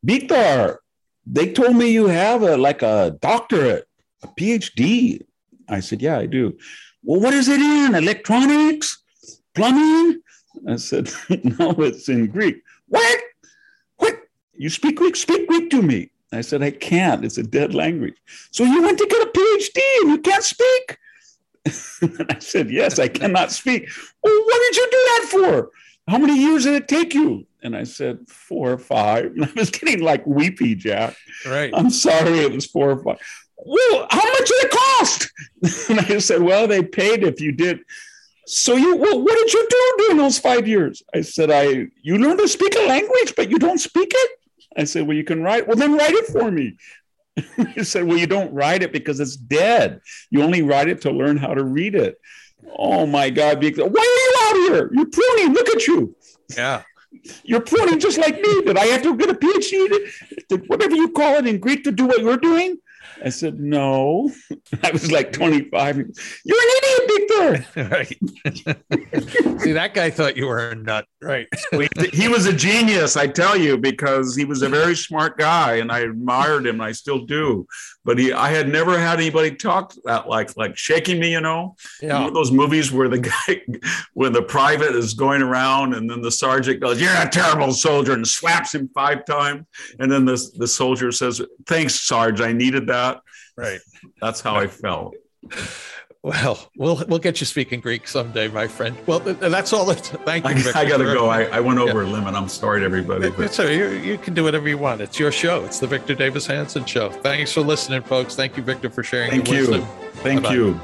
[0.03, 0.81] Victor,
[1.25, 3.87] they told me you have a like a doctorate,
[4.21, 5.21] a PhD.
[5.69, 6.57] I said, yeah, I do.
[7.03, 7.95] Well, what is it in?
[7.95, 9.01] Electronics?
[9.55, 10.21] Plumbing?
[10.67, 11.09] I said,
[11.43, 12.57] no, it's in Greek.
[12.89, 13.19] What?
[13.95, 14.19] What?
[14.53, 15.15] You speak Greek?
[15.15, 16.11] Speak Greek to me.
[16.35, 17.25] I said, I can't.
[17.25, 18.15] It's a dead language.
[18.51, 20.97] So you went to get a PhD and you can't speak?
[22.29, 23.89] I said, yes, I cannot speak.
[24.23, 25.71] Well, what did you do that for?
[26.07, 27.45] How many years did it take you?
[27.61, 29.25] And I said, four or five.
[29.25, 31.15] And I was getting like weepy, Jack.
[31.45, 31.71] Right.
[31.73, 33.17] I'm sorry, it was four or five.
[33.57, 35.31] Well, how much did it cost?
[35.89, 37.79] and I said, well, they paid if you did.
[38.45, 41.01] So you, well, what did you do during those five years?
[41.13, 44.31] I said, I, you learned to speak a language, but you don't speak it.
[44.77, 45.67] I said, well, you can write.
[45.67, 46.77] Well, then write it for me.
[47.75, 50.01] he said, well, you don't write it because it's dead.
[50.29, 52.19] You only write it to learn how to read it.
[52.77, 53.61] Oh my God.
[53.61, 54.89] Why are you out here?
[54.93, 55.53] You're pruning.
[55.53, 56.15] Look at you.
[56.55, 56.83] Yeah.
[57.43, 58.61] You're pruning just like me.
[58.63, 60.47] Did I have to get a PhD?
[60.49, 62.77] to whatever you call it in Greek to do what you're doing?
[63.23, 64.29] I said, no.
[64.83, 65.97] I was like 25.
[66.43, 67.81] You're an idiot, Victor.
[67.89, 69.59] right.
[69.61, 71.05] See, that guy thought you were a nut.
[71.21, 71.47] Right.
[72.11, 75.91] he was a genius, I tell you, because he was a very smart guy and
[75.91, 77.65] I admired him and I still do.
[78.05, 81.75] But he I had never had anybody talk that like like shaking me, you know.
[82.01, 82.29] Yeah.
[82.33, 83.61] Those movies where the guy
[84.13, 88.13] when the private is going around and then the sergeant goes, You're a terrible soldier
[88.13, 89.65] and slaps him five times.
[89.99, 93.21] And then the, the soldier says, Thanks, Sarge, I needed that.
[93.55, 93.79] Right.
[94.19, 95.15] That's how I felt.
[96.23, 98.95] Well, we'll we'll get you speaking Greek someday, my friend.
[99.05, 99.89] Well, that's all.
[99.89, 100.51] It's, thank you.
[100.51, 101.27] I, Victor, I got to go.
[101.29, 101.43] I.
[101.43, 102.09] I went over Yeah.
[102.09, 102.33] a limit.
[102.33, 103.29] I'm sorry to everybody.
[103.29, 105.01] But So you, you can do whatever you want.
[105.01, 105.65] It's your show.
[105.65, 107.09] It's the Victor Davis Hanson Show.
[107.09, 108.35] Thanks for listening, folks.
[108.37, 109.31] Thank you, Victor, for sharing.
[109.31, 109.57] thank you.
[109.57, 109.81] wisdom.
[110.23, 110.55] Thank Bye-bye.
[110.55, 110.79] you.